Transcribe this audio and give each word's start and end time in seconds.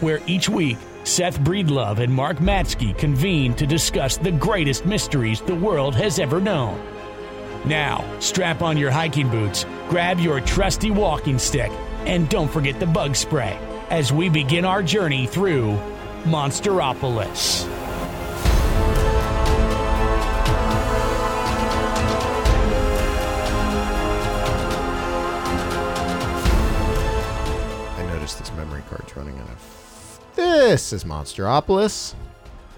where 0.00 0.20
each 0.26 0.48
week 0.48 0.78
Seth 1.04 1.38
Breedlove 1.40 1.98
and 1.98 2.12
Mark 2.12 2.38
Matsko 2.38 2.96
convene 2.96 3.54
to 3.54 3.66
discuss 3.66 4.16
the 4.16 4.32
greatest 4.32 4.86
mysteries 4.86 5.40
the 5.40 5.54
world 5.54 5.94
has 5.94 6.18
ever 6.18 6.40
known. 6.40 6.80
Now, 7.66 8.04
strap 8.20 8.62
on 8.62 8.76
your 8.76 8.90
hiking 8.90 9.28
boots, 9.30 9.66
grab 9.88 10.18
your 10.18 10.40
trusty 10.40 10.90
walking 10.90 11.38
stick, 11.38 11.70
and 12.06 12.28
don't 12.28 12.50
forget 12.50 12.80
the 12.80 12.86
bug 12.86 13.16
spray 13.16 13.58
as 13.90 14.12
we 14.12 14.28
begin 14.28 14.64
our 14.64 14.82
journey 14.82 15.26
through 15.26 15.78
Monsteropolis. 16.24 17.66
This 30.74 30.92
is 30.92 31.04
Monsteropolis. 31.04 32.16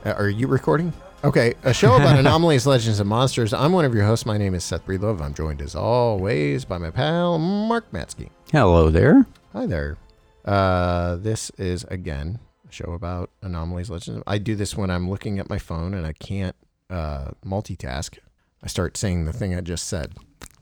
Uh, 0.04 0.10
are 0.10 0.28
you 0.28 0.48
recording? 0.48 0.92
Okay, 1.24 1.54
a 1.62 1.72
show 1.72 1.96
about 1.96 2.18
anomalies, 2.18 2.66
legends, 2.66 3.00
and 3.00 3.08
monsters. 3.08 3.54
I'm 3.54 3.72
one 3.72 3.86
of 3.86 3.94
your 3.94 4.04
hosts. 4.04 4.26
My 4.26 4.36
name 4.36 4.54
is 4.54 4.64
Seth 4.64 4.84
Breedlove. 4.84 5.22
I'm 5.22 5.32
joined 5.32 5.62
as 5.62 5.74
always 5.74 6.66
by 6.66 6.76
my 6.76 6.90
pal 6.90 7.38
Mark 7.38 7.90
Matsko. 7.92 8.28
Hello 8.52 8.90
there. 8.90 9.24
Hi 9.54 9.64
there. 9.64 9.96
Uh, 10.44 11.16
this 11.16 11.48
is 11.56 11.84
again 11.84 12.38
a 12.68 12.70
show 12.70 12.92
about 12.92 13.30
anomalies, 13.40 13.88
legends. 13.88 14.22
I 14.26 14.36
do 14.36 14.56
this 14.56 14.76
when 14.76 14.90
I'm 14.90 15.08
looking 15.08 15.38
at 15.38 15.48
my 15.48 15.56
phone 15.56 15.94
and 15.94 16.06
I 16.06 16.12
can't 16.12 16.54
uh, 16.90 17.30
multitask. 17.46 18.18
I 18.62 18.66
start 18.66 18.98
saying 18.98 19.24
the 19.24 19.32
thing 19.32 19.54
I 19.54 19.62
just 19.62 19.88
said. 19.88 20.12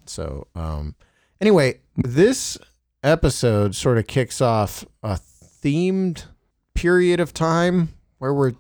So, 0.07 0.47
um, 0.55 0.95
anyway, 1.41 1.81
this 1.97 2.59
episode 3.03 3.75
sort 3.75 3.99
of 3.99 4.07
kicks 4.07 4.41
off 4.41 4.85
a 5.03 5.19
themed 5.19 6.27
period 6.75 7.21
of 7.21 7.33
time 7.35 7.95
where 8.19 8.33
we're 8.35 8.53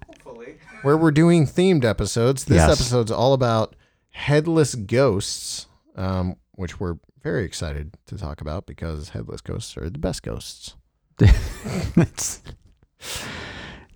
where 0.82 0.96
we're 0.96 1.10
doing 1.10 1.46
themed 1.46 1.84
episodes. 1.84 2.44
This 2.44 2.56
Yes. 2.56 2.70
episode's 2.70 3.10
all 3.10 3.32
about 3.32 3.74
headless 4.10 4.74
ghosts, 4.74 5.66
um, 5.96 6.36
which 6.52 6.78
we're 6.78 6.96
very 7.22 7.44
excited 7.44 7.94
to 8.06 8.18
talk 8.18 8.40
about 8.42 8.66
because 8.66 9.10
headless 9.10 9.40
ghosts 9.40 9.76
are 9.78 9.88
the 9.88 9.98
best 9.98 10.22
ghosts. 10.22 10.76
That's, 11.18 12.42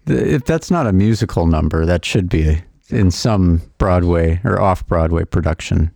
the- 0.06 0.34
if 0.34 0.44
that's 0.44 0.70
not 0.70 0.86
a 0.86 0.92
musical 0.92 1.46
number, 1.46 1.84
that 1.84 2.04
should 2.04 2.28
be 2.28 2.62
in 2.88 3.10
some 3.10 3.60
Broadway 3.76 4.40
or 4.44 4.60
off 4.60 4.86
Broadway 4.86 5.24
production. 5.24 5.90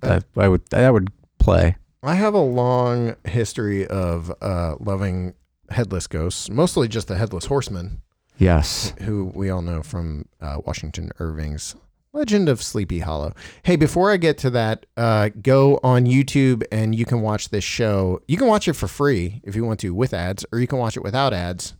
That 0.00 0.24
I 0.36 0.48
would 0.48 0.62
that 0.70 0.92
would 0.92 1.10
play. 1.38 1.76
I 2.02 2.14
have 2.14 2.34
a 2.34 2.40
long 2.40 3.16
history 3.24 3.86
of 3.86 4.32
uh, 4.40 4.76
loving 4.80 5.34
headless 5.72 6.06
ghosts, 6.06 6.48
mostly 6.50 6.88
just 6.88 7.08
the 7.08 7.16
headless 7.16 7.46
horseman, 7.46 8.02
Yes. 8.38 8.94
who 9.02 9.30
we 9.34 9.50
all 9.50 9.62
know 9.62 9.82
from 9.82 10.26
uh, 10.40 10.58
Washington 10.64 11.10
Irving's 11.18 11.74
Legend 12.14 12.48
of 12.48 12.62
Sleepy 12.62 12.98
Hollow. 12.98 13.32
Hey, 13.62 13.76
before 13.76 14.10
I 14.12 14.18
get 14.18 14.36
to 14.38 14.50
that, 14.50 14.84
uh, 14.98 15.30
go 15.40 15.80
on 15.82 16.04
YouTube 16.04 16.62
and 16.70 16.94
you 16.94 17.06
can 17.06 17.22
watch 17.22 17.48
this 17.48 17.64
show. 17.64 18.20
You 18.28 18.36
can 18.36 18.48
watch 18.48 18.68
it 18.68 18.74
for 18.74 18.86
free 18.86 19.40
if 19.44 19.56
you 19.56 19.64
want 19.64 19.80
to 19.80 19.94
with 19.94 20.12
ads, 20.12 20.44
or 20.52 20.58
you 20.60 20.66
can 20.66 20.78
watch 20.78 20.96
it 20.96 21.02
without 21.02 21.32
ads 21.32 21.74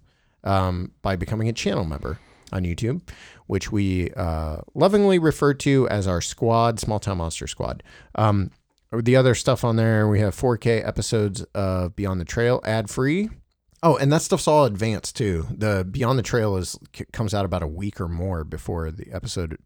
um, 0.45 0.93
by 1.03 1.17
becoming 1.17 1.49
a 1.49 1.53
channel 1.53 1.85
member 1.85 2.19
on 2.51 2.65
YouTube, 2.65 3.03
which 3.47 3.71
we 3.71 4.11
uh, 4.13 4.59
lovingly 4.75 5.19
refer 5.19 5.53
to 5.55 5.87
as 5.89 6.07
our 6.07 6.21
squad, 6.23 6.81
Small 6.81 6.99
Town 6.99 7.19
Monster 7.19 7.47
Squad. 7.47 7.83
Um, 8.15 8.51
the 8.91 9.17
other 9.17 9.35
stuff 9.35 9.65
on 9.65 9.77
there, 9.77 10.07
we 10.09 10.21
have 10.21 10.35
4K 10.35 10.87
episodes 10.87 11.43
of 11.55 11.95
Beyond 11.97 12.21
the 12.21 12.25
Trail 12.27 12.61
ad 12.65 12.89
free. 12.91 13.29
Oh, 13.83 13.97
and 13.97 14.13
that 14.13 14.23
stuff's 14.23 14.47
all 14.47 14.65
advanced 14.65 15.17
too. 15.17 15.47
The 15.51 15.87
Beyond 15.89 16.19
the 16.19 16.23
Trail 16.23 16.57
is 16.57 16.79
comes 17.13 17.35
out 17.35 17.45
about 17.45 17.63
a 17.63 17.67
week 17.67 18.01
or 18.01 18.09
more 18.09 18.45
before 18.45 18.91
the 18.91 19.11
episode 19.13 19.59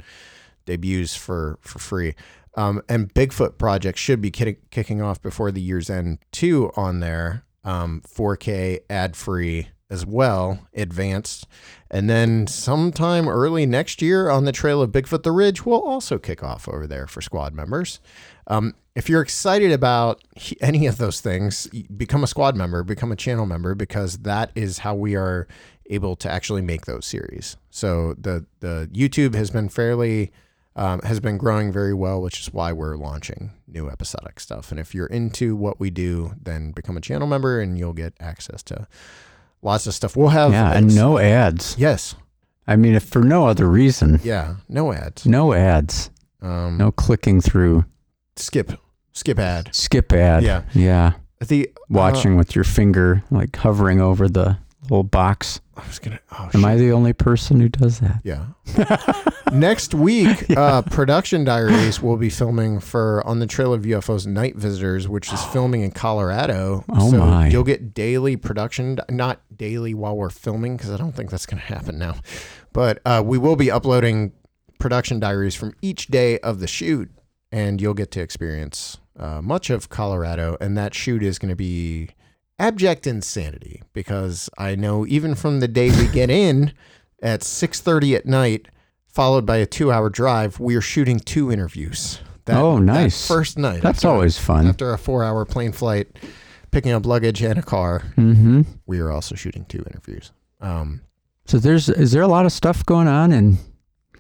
debuts 0.65 1.15
for 1.15 1.59
for 1.61 1.79
free. 1.79 2.15
Um, 2.57 2.81
and 2.89 3.13
Bigfoot 3.13 3.59
Project 3.59 3.99
should 3.99 4.23
be 4.23 4.31
kick- 4.31 4.71
kicking 4.71 5.03
off 5.03 5.21
before 5.21 5.53
the 5.53 5.61
year's 5.61 5.91
end 5.91 6.19
too 6.33 6.73
on 6.77 7.01
there. 7.01 7.45
Um, 7.65 8.01
4K 8.07 8.81
ad 8.89 9.17
free 9.17 9.69
as 9.91 10.07
well, 10.07 10.67
advanced. 10.75 11.47
And 11.91 12.09
then 12.09 12.47
sometime 12.47 13.29
early 13.29 13.67
next 13.67 14.01
year 14.03 14.31
on 14.31 14.45
the 14.45 14.53
Trail 14.53 14.83
of 14.83 14.91
Bigfoot 14.91 15.23
the 15.23 15.33
Ridge 15.33 15.65
will 15.65 15.81
also 15.81 16.19
kick 16.19 16.43
off 16.43 16.69
over 16.69 16.87
there 16.87 17.07
for 17.07 17.21
squad 17.21 17.55
members. 17.55 18.01
Um, 18.49 18.75
if 18.95 19.09
you're 19.09 19.23
excited 19.23 19.73
about 19.73 20.23
any 20.61 20.87
of 20.87 20.99
those 20.99 21.21
things, 21.21 21.67
become 21.97 22.23
a 22.25 22.27
squad 22.27 22.57
member, 22.57 22.83
become 22.83 23.13
a 23.13 23.17
channel 23.17 23.47
member, 23.47 23.75
because 23.75 24.19
that 24.19 24.51
is 24.55 24.79
how 24.79 24.95
we 24.95 25.15
are 25.17 25.47
able 25.89 26.17
to 26.17 26.31
actually 26.31 26.63
make 26.63 26.87
those 26.87 27.07
series. 27.07 27.57
So 27.71 28.15
the 28.19 28.47
the 28.61 28.89
YouTube 28.93 29.35
has 29.35 29.51
been 29.51 29.69
fairly 29.69 30.33
um, 30.75 31.01
has 31.03 31.21
been 31.21 31.39
growing 31.39 31.73
very 31.73 31.95
well, 31.95 32.21
which 32.21 32.41
is 32.41 32.53
why 32.53 32.73
we're 32.73 32.97
launching 32.97 33.53
new 33.67 33.89
episodic 33.89 34.39
stuff. 34.41 34.71
And 34.71 34.79
if 34.79 34.95
you're 34.95 35.07
into 35.07 35.57
what 35.57 35.81
we 35.81 35.89
do, 35.91 36.35
then 36.43 36.73
become 36.73 36.97
a 36.97 37.01
channel 37.01 37.27
member, 37.27 37.61
and 37.61 37.79
you'll 37.79 37.95
get 37.95 38.13
access 38.21 38.63
to 38.65 38.87
lots 39.63 39.87
of 39.87 39.95
stuff. 39.95 40.17
We'll 40.17 40.29
have 40.29 40.53
Yeah, 40.53 40.73
and 40.73 40.95
no 40.95 41.19
ads. 41.19 41.77
yes, 41.79 42.15
I 42.67 42.77
mean, 42.77 42.95
if 42.95 43.05
for 43.05 43.23
no 43.23 43.47
other 43.47 43.67
reason, 43.69 44.21
yeah, 44.23 44.57
no 44.69 44.93
ads, 44.93 45.25
no 45.25 45.53
ads, 45.55 46.11
um, 46.43 46.77
no 46.77 46.93
clicking 46.93 47.41
through, 47.41 47.85
skip 48.37 48.73
skip 49.13 49.39
ad. 49.39 49.75
skip 49.75 50.13
ad. 50.13 50.43
Yeah. 50.43 50.63
yeah. 50.75 51.13
The 51.41 51.69
uh, 51.69 51.81
Watching 51.89 52.37
with 52.37 52.55
your 52.55 52.65
finger 52.65 53.23
like 53.31 53.55
hovering 53.57 54.01
over 54.01 54.29
the 54.29 54.59
little 54.83 55.05
box. 55.05 55.61
I 55.77 55.87
was 55.87 55.99
gonna. 55.99 56.21
Oh, 56.33 56.45
Am 56.55 56.61
shit. 56.61 56.65
I 56.65 56.77
the 56.77 56.93
only 56.93 57.13
person 57.13 57.61
who 57.61 57.69
does 57.69 58.01
that? 58.01 58.21
Yeah. 58.25 58.47
Next 59.53 59.95
week, 59.95 60.51
uh, 60.57 60.83
Production 60.83 61.45
Diaries 61.45 62.01
will 62.01 62.17
be 62.17 62.31
filming 62.31 62.81
for 62.81 63.23
On 63.27 63.39
the 63.39 63.47
Trail 63.47 63.75
of 63.75 63.83
UFOs 63.83 64.27
Night 64.27 64.57
Visitors, 64.57 65.07
which 65.09 65.33
is 65.33 65.43
filming 65.53 65.83
in 65.83 65.91
Colorado. 65.91 66.85
Oh, 66.91 67.11
so 67.11 67.19
my. 67.19 67.49
You'll 67.49 67.65
get 67.65 67.95
daily 67.95 68.37
production, 68.37 68.99
not 69.11 69.41
daily 69.55 69.93
while 69.93 70.17
we're 70.17 70.31
filming, 70.31 70.77
because 70.77 70.91
I 70.91 70.97
don't 70.97 71.13
think 71.13 71.31
that's 71.31 71.47
going 71.47 71.61
to 71.61 71.67
happen 71.67 71.99
now. 71.99 72.17
But 72.73 73.01
uh, 73.05 73.23
we 73.25 73.39
will 73.39 73.57
be 73.57 73.71
uploading 73.71 74.33
production 74.79 75.21
diaries 75.21 75.55
from 75.55 75.75
each 75.83 76.09
day 76.09 76.39
of 76.41 76.61
the 76.61 76.67
shoot, 76.67 77.11
and 77.53 77.81
you'll 77.81 77.95
get 77.95 78.11
to 78.13 78.21
experience 78.21 78.99
uh, 79.19 79.41
much 79.43 79.71
of 79.71 79.89
Colorado. 79.89 80.57
And 80.61 80.77
that 80.77 80.95
shoot 80.95 81.23
is 81.23 81.39
going 81.39 81.49
to 81.51 81.57
be 81.57 82.11
abject 82.59 83.07
insanity 83.07 83.83
because 83.93 84.49
I 84.59 84.75
know 84.77 85.07
even 85.07 85.35
from 85.35 85.61
the 85.61 85.69
day 85.69 85.91
we 85.91 86.09
get 86.09 86.31
in 86.31 86.73
at 87.23 87.41
6:30 87.41 88.17
at 88.17 88.27
night 88.27 88.69
followed 89.09 89.47
by 89.47 89.57
a 89.57 89.67
2-hour 89.67 90.11
drive 90.11 90.61
we 90.61 90.75
are 90.77 90.81
shooting 90.83 91.19
two 91.21 91.51
interviews. 91.53 92.21
That, 92.47 92.59
Oh, 92.59 92.77
that 92.77 92.83
nice. 92.85 93.27
first 93.27 93.59
night. 93.59 93.83
That's 93.83 93.99
after- 93.99 94.09
always 94.09 94.39
fun. 94.39 94.67
after 94.69 94.93
a 94.93 94.99
4-hour 94.99 95.45
plane 95.47 95.73
flight 95.73 96.09
picking 96.71 96.93
up 96.93 97.05
luggage 97.07 97.43
and 97.43 97.59
a 97.59 97.63
car. 97.63 98.03
Mm-hmm. 98.17 98.63
We 98.87 99.01
are 99.01 99.11
also 99.11 99.35
shooting 99.35 99.65
two 99.65 99.83
interviews. 99.87 100.33
Um 100.61 101.01
So 101.47 101.59
there's 101.59 101.89
is 101.89 102.13
there 102.13 102.23
a 102.23 102.29
lot 102.29 102.47
of 102.47 102.53
stuff 102.53 102.85
going 102.87 103.09
on 103.09 103.33
in 103.33 103.59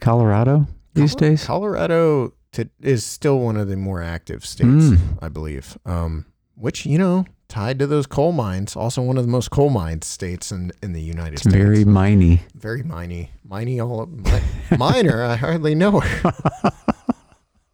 Colorado 0.00 0.66
these 0.94 1.14
days? 1.14 1.44
Colorado 1.44 2.32
to, 2.56 2.68
is 2.80 3.04
still 3.06 3.38
one 3.40 3.56
of 3.56 3.68
the 3.68 3.76
more 3.76 4.02
active 4.02 4.44
states, 4.44 4.68
Mm. 4.68 4.98
I 5.22 5.28
believe. 5.28 5.78
Um 5.86 6.26
which, 6.58 6.84
you 6.86 6.96
know, 6.98 7.26
tied 7.48 7.78
to 7.78 7.86
those 7.86 8.06
coal 8.06 8.32
mines, 8.32 8.74
also 8.76 9.02
one 9.02 9.18
of 9.18 9.24
the 9.24 9.30
most 9.30 9.50
coal 9.50 9.68
mined 9.70 10.02
states 10.04 10.50
in 10.50 10.72
in 10.82 10.92
the 10.94 11.02
United 11.02 11.34
It's 11.34 11.42
States. 11.42 11.54
very 11.56 11.84
miney. 11.84 12.40
very 12.54 12.82
miney, 12.82 13.28
miney 13.48 13.78
all. 13.80 14.06
Mi- 14.06 14.40
minor, 14.78 15.22
I 15.22 15.36
hardly 15.36 15.74
know 15.74 16.00
her. 16.00 16.32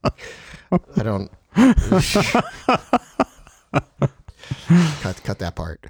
I 0.97 1.03
don't. 1.03 1.31
cut 5.01 5.23
cut 5.23 5.39
that 5.39 5.55
part. 5.55 5.85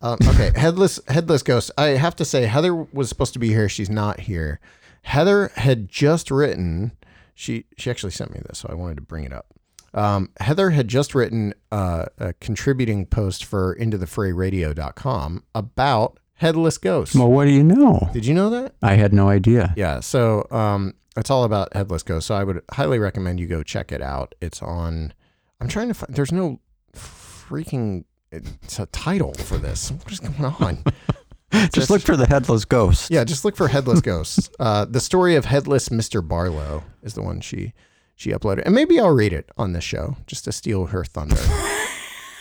Um, 0.00 0.18
okay, 0.28 0.52
headless 0.54 1.00
headless 1.08 1.42
ghost. 1.42 1.70
I 1.76 1.88
have 1.88 2.14
to 2.16 2.24
say, 2.24 2.46
Heather 2.46 2.74
was 2.74 3.08
supposed 3.08 3.32
to 3.32 3.38
be 3.38 3.48
here. 3.48 3.68
She's 3.68 3.90
not 3.90 4.20
here. 4.20 4.60
Heather 5.02 5.50
had 5.56 5.88
just 5.88 6.30
written. 6.30 6.92
She 7.38 7.66
she 7.76 7.88
actually 7.88 8.10
sent 8.10 8.32
me 8.34 8.40
this, 8.48 8.58
so 8.58 8.68
I 8.68 8.74
wanted 8.74 8.96
to 8.96 9.02
bring 9.02 9.22
it 9.22 9.32
up. 9.32 9.54
Um, 9.94 10.30
Heather 10.40 10.70
had 10.70 10.88
just 10.88 11.14
written 11.14 11.54
uh, 11.70 12.06
a 12.18 12.32
contributing 12.34 13.06
post 13.06 13.44
for 13.44 13.76
IntoTheFrayRadio.com 13.76 15.44
about 15.54 16.18
headless 16.34 16.78
ghosts. 16.78 17.14
Well, 17.14 17.30
what 17.30 17.44
do 17.44 17.52
you 17.52 17.62
know? 17.62 18.10
Did 18.12 18.26
you 18.26 18.34
know 18.34 18.50
that? 18.50 18.74
I 18.82 18.94
had 18.94 19.12
no 19.12 19.28
idea. 19.28 19.72
Yeah. 19.76 20.00
So 20.00 20.48
um, 20.50 20.94
it's 21.16 21.30
all 21.30 21.44
about 21.44 21.72
headless 21.74 22.02
ghosts. 22.02 22.26
So 22.26 22.34
I 22.34 22.42
would 22.42 22.60
highly 22.72 22.98
recommend 22.98 23.38
you 23.38 23.46
go 23.46 23.62
check 23.62 23.92
it 23.92 24.02
out. 24.02 24.34
It's 24.40 24.60
on. 24.60 25.14
I'm 25.60 25.68
trying 25.68 25.88
to 25.88 25.94
find. 25.94 26.12
There's 26.12 26.32
no 26.32 26.58
freaking. 26.92 28.04
It's 28.32 28.80
a 28.80 28.86
title 28.86 29.32
for 29.34 29.58
this. 29.58 29.92
What 29.92 30.10
is 30.10 30.18
going 30.18 30.44
on? 30.44 30.82
Just 31.72 31.88
look 31.90 32.02
for 32.02 32.16
the 32.16 32.26
headless 32.26 32.64
ghost. 32.66 33.10
Yeah, 33.10 33.24
just 33.24 33.42
look 33.44 33.56
for 33.56 33.68
headless 33.68 34.00
ghosts. 34.12 34.50
Uh, 34.58 34.84
the 34.84 35.00
story 35.00 35.34
of 35.34 35.46
headless 35.46 35.88
Mr. 35.88 36.26
Barlow 36.26 36.84
is 37.02 37.14
the 37.14 37.22
one 37.22 37.40
she 37.40 37.72
she 38.16 38.30
uploaded, 38.32 38.64
and 38.66 38.74
maybe 38.74 39.00
I'll 39.00 39.14
read 39.14 39.32
it 39.32 39.48
on 39.56 39.72
this 39.72 39.84
show 39.84 40.16
just 40.26 40.44
to 40.44 40.52
steal 40.52 40.86
her 40.86 41.04
thunder. 41.04 41.40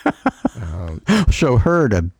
um, 0.61 1.01
Show 1.29 1.57
her 1.57 1.87
to 1.89 2.11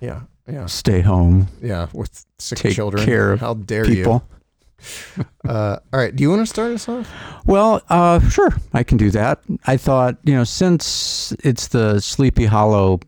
yeah, 0.00 0.22
yeah, 0.46 0.66
stay 0.66 1.00
home, 1.00 1.48
yeah. 1.60 1.88
With 1.92 2.24
sick 2.38 2.58
take 2.58 2.74
children. 2.74 3.04
care 3.04 3.32
of 3.32 3.40
How 3.40 3.54
dare 3.54 3.84
people. 3.84 4.24
you? 5.16 5.24
Uh, 5.48 5.78
all 5.92 5.98
right. 5.98 6.14
Do 6.14 6.22
you 6.22 6.30
want 6.30 6.42
to 6.42 6.46
start 6.46 6.70
us 6.72 6.88
off? 6.88 7.10
Well, 7.46 7.82
uh, 7.88 8.20
sure, 8.28 8.52
I 8.72 8.84
can 8.84 8.96
do 8.96 9.10
that. 9.10 9.40
I 9.66 9.76
thought, 9.76 10.18
you 10.22 10.34
know, 10.34 10.44
since 10.44 11.32
it's 11.42 11.68
the 11.68 11.98
Sleepy 12.00 12.44
Hollow 12.46 13.00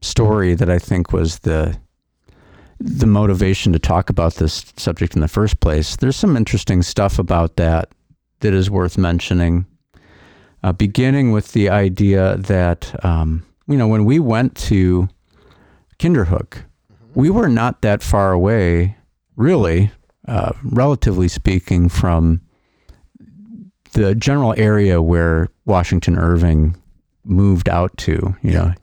story 0.00 0.54
that 0.54 0.70
I 0.70 0.78
think 0.78 1.12
was 1.12 1.40
the 1.40 1.78
the 2.80 3.06
motivation 3.06 3.72
to 3.72 3.78
talk 3.78 4.08
about 4.08 4.34
this 4.34 4.72
subject 4.76 5.14
in 5.14 5.20
the 5.20 5.28
first 5.28 5.60
place, 5.60 5.96
there's 5.96 6.16
some 6.16 6.36
interesting 6.36 6.82
stuff 6.82 7.18
about 7.18 7.56
that 7.56 7.90
that 8.40 8.54
is 8.54 8.70
worth 8.70 8.96
mentioning. 8.96 9.66
Uh, 10.62 10.72
beginning 10.72 11.32
with 11.32 11.52
the 11.52 11.68
idea 11.68 12.36
that, 12.36 13.04
um, 13.04 13.44
you 13.66 13.76
know, 13.76 13.88
when 13.88 14.04
we 14.04 14.18
went 14.18 14.54
to 14.56 15.08
Kinderhook, 15.98 16.64
we 17.14 17.30
were 17.30 17.48
not 17.48 17.82
that 17.82 18.02
far 18.02 18.32
away, 18.32 18.96
really, 19.36 19.90
uh, 20.26 20.52
relatively 20.62 21.28
speaking, 21.28 21.88
from 21.88 22.40
the 23.92 24.14
general 24.14 24.54
area 24.56 25.00
where 25.00 25.48
Washington 25.64 26.16
Irving 26.18 26.76
moved 27.24 27.68
out 27.68 27.96
to, 27.98 28.36
you 28.42 28.52
know, 28.52 28.74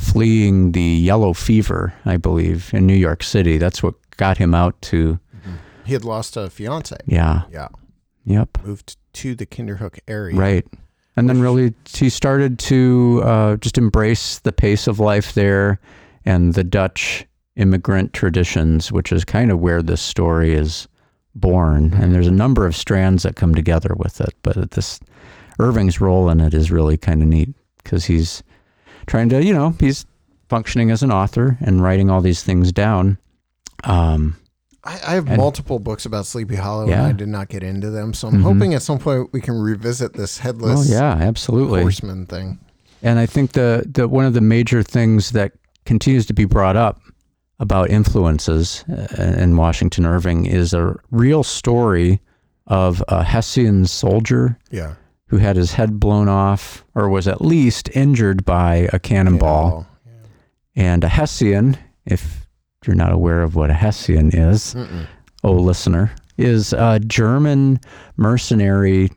fleeing 0.00 0.72
the 0.72 0.80
yellow 0.82 1.32
fever, 1.32 1.92
I 2.04 2.16
believe, 2.16 2.72
in 2.72 2.86
New 2.86 2.96
York 2.96 3.22
City. 3.22 3.58
That's 3.58 3.82
what 3.82 3.94
got 4.16 4.38
him 4.38 4.54
out 4.54 4.80
to, 4.82 5.18
He 5.84 5.92
had 5.92 6.04
lost 6.04 6.36
a 6.36 6.48
fiance. 6.50 6.96
yeah, 7.06 7.42
Yeah, 7.52 7.68
yep, 8.24 8.58
moved 8.64 8.96
to 9.14 9.34
the 9.34 9.46
Kinderhook 9.46 9.98
area. 10.08 10.36
right. 10.36 10.66
And 11.16 11.28
then 11.28 11.40
really, 11.40 11.74
he 11.86 12.08
started 12.08 12.58
to 12.60 13.20
uh, 13.24 13.56
just 13.56 13.76
embrace 13.76 14.38
the 14.38 14.52
pace 14.52 14.86
of 14.86 15.00
life 15.00 15.34
there 15.34 15.78
and 16.24 16.54
the 16.54 16.64
Dutch 16.64 17.26
immigrant 17.56 18.14
traditions, 18.14 18.90
which 18.90 19.12
is 19.12 19.24
kind 19.24 19.50
of 19.50 19.58
where 19.60 19.82
this 19.82 20.00
story 20.00 20.54
is 20.54 20.88
born. 21.34 21.92
And 21.94 22.14
there's 22.14 22.28
a 22.28 22.32
number 22.32 22.64
of 22.64 22.74
strands 22.76 23.24
that 23.24 23.36
come 23.36 23.54
together 23.54 23.94
with 23.98 24.20
it. 24.20 24.34
But 24.42 24.70
this 24.70 24.98
Irving's 25.58 26.00
role 26.00 26.30
in 26.30 26.40
it 26.40 26.54
is 26.54 26.70
really 26.70 26.96
kind 26.96 27.20
of 27.22 27.28
neat 27.28 27.54
because 27.82 28.06
he's 28.06 28.42
trying 29.06 29.28
to, 29.30 29.44
you 29.44 29.52
know, 29.52 29.74
he's 29.80 30.06
functioning 30.48 30.90
as 30.90 31.02
an 31.02 31.12
author 31.12 31.56
and 31.60 31.82
writing 31.82 32.10
all 32.10 32.20
these 32.20 32.42
things 32.42 32.72
down. 32.72 33.18
Um, 33.84 34.36
I, 34.84 34.92
I 35.06 35.14
have 35.14 35.28
And- 35.28 35.36
multiple 35.36 35.78
books 35.78 36.06
about 36.06 36.26
Sleepy 36.26 36.56
Hollow, 36.56 36.88
Yeah. 36.88 37.00
and 37.00 37.06
I 37.06 37.12
did 37.12 37.28
not 37.28 37.48
get 37.48 37.62
into 37.62 37.90
them. 37.90 38.14
So 38.14 38.28
I'm 38.28 38.36
Mhm. 38.38 38.42
hoping 38.42 38.74
at 38.74 38.82
some 38.82 38.98
point 38.98 39.32
we 39.32 39.40
can 39.40 39.54
revisit 39.60 40.14
this 40.14 40.38
oh 40.40 40.42
headless 40.42 40.88
yeah, 40.90 41.12
absolutely. 41.12 41.82
horseman 41.82 42.26
thing. 42.26 42.58
And 43.02 43.18
I 43.18 43.26
think 43.26 43.52
the, 43.52 43.84
the 43.90 44.08
one 44.08 44.24
of 44.26 44.34
the 44.34 44.40
major 44.40 44.82
things 44.82 45.30
that 45.32 45.52
continues 45.86 46.26
to 46.26 46.34
be 46.34 46.44
brought 46.44 46.76
up 46.76 47.00
about 47.58 47.90
influences 47.90 48.84
uh, 48.90 49.22
in 49.38 49.56
Washington 49.56 50.06
Irving 50.06 50.46
is 50.46 50.72
a 50.72 50.96
real 51.10 51.42
story 51.42 52.20
of 52.66 53.02
a 53.08 53.22
Hessian 53.22 53.84
soldier 53.86 54.58
Yeah. 54.70 54.94
Who 55.30 55.38
had 55.38 55.54
his 55.54 55.72
head 55.72 56.00
blown 56.00 56.28
off 56.28 56.84
or 56.96 57.08
was 57.08 57.28
at 57.28 57.40
least 57.40 57.88
injured 57.94 58.44
by 58.44 58.88
a 58.92 58.98
cannonball. 58.98 59.86
And 60.74 61.04
a 61.04 61.08
Hessian, 61.08 61.78
if 62.04 62.48
you're 62.84 62.96
not 62.96 63.12
aware 63.12 63.42
of 63.42 63.54
what 63.54 63.70
a 63.70 63.74
Hessian 63.74 64.30
is, 64.36 64.74
Mm-mm. 64.74 65.06
oh 65.44 65.52
listener, 65.52 66.12
is 66.36 66.72
a 66.72 66.98
German 66.98 67.78
mercenary 68.16 69.10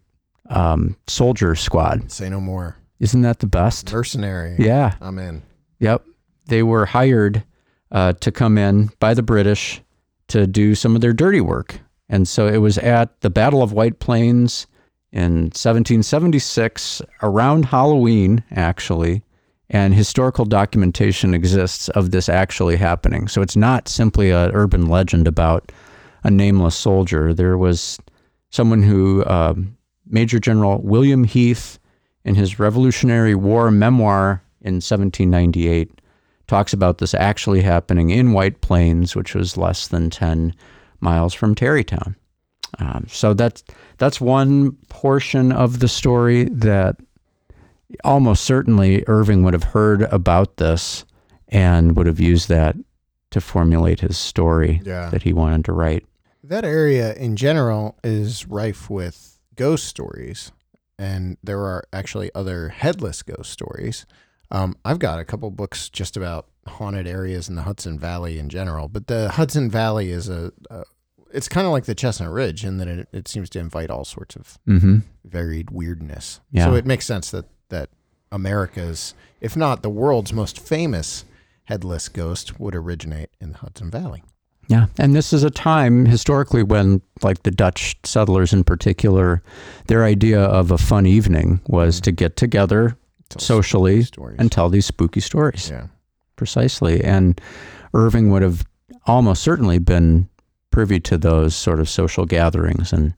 um, 0.49 0.95
soldier 1.07 1.55
squad. 1.55 2.11
Say 2.11 2.29
no 2.29 2.39
more. 2.39 2.77
Isn't 2.99 3.23
that 3.23 3.39
the 3.39 3.47
best? 3.47 3.91
Mercenary. 3.91 4.55
Yeah. 4.59 4.93
I'm 5.01 5.17
in. 5.17 5.41
Yep. 5.79 6.05
They 6.45 6.61
were 6.61 6.85
hired 6.85 7.43
uh, 7.91 8.13
to 8.13 8.31
come 8.31 8.59
in 8.59 8.91
by 8.99 9.15
the 9.15 9.23
British 9.23 9.81
to 10.27 10.45
do 10.45 10.75
some 10.75 10.93
of 10.93 11.01
their 11.01 11.13
dirty 11.13 11.41
work. 11.41 11.79
And 12.07 12.27
so 12.27 12.45
it 12.47 12.57
was 12.57 12.77
at 12.77 13.19
the 13.21 13.31
Battle 13.31 13.63
of 13.63 13.73
White 13.73 13.97
Plains 13.99 14.67
in 15.13 15.51
1776, 15.53 17.01
around 17.21 17.65
Halloween, 17.65 18.43
actually. 18.51 19.21
And 19.69 19.93
historical 19.93 20.43
documentation 20.43 21.33
exists 21.33 21.87
of 21.89 22.11
this 22.11 22.27
actually 22.27 22.75
happening. 22.75 23.27
So 23.27 23.41
it's 23.41 23.55
not 23.55 23.87
simply 23.87 24.31
an 24.31 24.51
urban 24.53 24.87
legend 24.87 25.27
about 25.27 25.71
a 26.23 26.31
nameless 26.31 26.75
soldier. 26.75 27.33
There 27.33 27.57
was 27.57 27.99
someone 28.49 28.81
who, 28.81 29.23
um, 29.25 29.77
Major 30.07 30.39
General 30.39 30.81
William 30.81 31.23
Heath, 31.23 31.79
in 32.25 32.35
his 32.35 32.59
Revolutionary 32.59 33.35
War 33.35 33.69
memoir 33.69 34.41
in 34.61 34.75
1798, 34.75 36.01
talks 36.47 36.73
about 36.73 36.97
this 36.97 37.13
actually 37.13 37.61
happening 37.61 38.09
in 38.09 38.33
White 38.33 38.61
Plains, 38.61 39.15
which 39.15 39.35
was 39.35 39.57
less 39.57 39.87
than 39.87 40.09
10 40.09 40.55
miles 40.99 41.33
from 41.33 41.53
Tarrytown. 41.53 42.15
Um, 42.79 43.05
so 43.09 43.33
that's 43.33 43.63
that's 43.97 44.19
one 44.19 44.73
portion 44.89 45.51
of 45.51 45.79
the 45.79 45.87
story 45.87 46.45
that 46.45 46.95
almost 48.03 48.43
certainly 48.43 49.03
Irving 49.07 49.43
would 49.43 49.53
have 49.53 49.63
heard 49.63 50.03
about 50.03 50.57
this 50.57 51.05
and 51.49 51.95
would 51.95 52.07
have 52.07 52.19
used 52.19 52.49
that 52.49 52.75
to 53.31 53.41
formulate 53.41 53.99
his 53.99 54.17
story 54.17 54.81
Yeah. 54.83 55.09
that 55.09 55.23
he 55.23 55.33
wanted 55.33 55.65
to 55.65 55.73
write. 55.73 56.05
That 56.43 56.65
area 56.65 57.13
in 57.13 57.35
general 57.35 57.97
is 58.03 58.47
rife 58.47 58.89
with 58.89 59.39
ghost 59.55 59.85
stories, 59.85 60.51
and 60.97 61.37
there 61.43 61.59
are 61.61 61.83
actually 61.93 62.31
other 62.35 62.69
headless 62.69 63.21
ghost 63.23 63.51
stories. 63.51 64.05
Um, 64.51 64.75
I've 64.83 64.99
got 64.99 65.19
a 65.19 65.25
couple 65.25 65.49
books 65.51 65.89
just 65.89 66.17
about 66.17 66.47
haunted 66.67 67.07
areas 67.07 67.49
in 67.49 67.55
the 67.55 67.63
Hudson 67.63 67.97
Valley 67.97 68.39
in 68.39 68.49
general, 68.49 68.87
but 68.87 69.07
the 69.07 69.29
Hudson 69.29 69.69
Valley 69.69 70.09
is 70.11 70.29
a, 70.29 70.51
a 70.69 70.83
it's 71.33 71.49
kind 71.49 71.65
of 71.67 71.73
like 71.73 71.85
the 71.85 71.95
Chestnut 71.95 72.29
Ridge 72.31 72.63
in 72.63 72.77
that 72.77 72.87
it, 72.87 73.07
it 73.11 73.27
seems 73.27 73.49
to 73.51 73.59
invite 73.59 73.89
all 73.89 74.05
sorts 74.05 74.35
of 74.35 74.57
Mm-hmm. 74.67 74.99
varied 75.25 75.69
weirdness. 75.71 76.39
Yeah. 76.51 76.65
So 76.65 76.75
it 76.75 76.85
makes 76.85 77.05
sense 77.05 77.31
that 77.31 77.45
that 77.69 77.89
America's, 78.31 79.13
if 79.41 79.55
not 79.55 79.83
the 79.83 79.89
world's 79.89 80.33
most 80.33 80.59
famous 80.59 81.25
headless 81.65 82.09
ghost, 82.09 82.59
would 82.59 82.75
originate 82.75 83.29
in 83.39 83.51
the 83.51 83.57
Hudson 83.59 83.89
Valley. 83.91 84.23
Yeah, 84.67 84.85
and 84.97 85.13
this 85.15 85.33
is 85.33 85.43
a 85.43 85.49
time 85.49 86.05
historically 86.05 86.63
when, 86.63 87.01
like 87.21 87.43
the 87.43 87.51
Dutch 87.51 87.95
settlers 88.03 88.53
in 88.53 88.63
particular, 88.63 89.43
their 89.87 90.03
idea 90.05 90.41
of 90.41 90.71
a 90.71 90.77
fun 90.77 91.05
evening 91.05 91.59
was 91.67 91.99
to 92.01 92.11
get 92.11 92.35
together 92.37 92.95
Tell 93.29 93.39
socially 93.41 94.05
and 94.39 94.51
tell 94.51 94.69
these 94.69 94.85
spooky 94.85 95.19
stories. 95.19 95.69
yeah. 95.69 95.87
Precisely. 96.37 97.03
And 97.03 97.39
Irving 97.93 98.29
would 98.31 98.41
have 98.41 98.65
almost 99.05 99.43
certainly 99.43 99.79
been 99.79 100.29
privy 100.73 100.99
to 100.99 101.17
those 101.17 101.55
sort 101.55 101.79
of 101.79 101.87
social 101.87 102.25
gatherings 102.25 102.91
and 102.91 103.13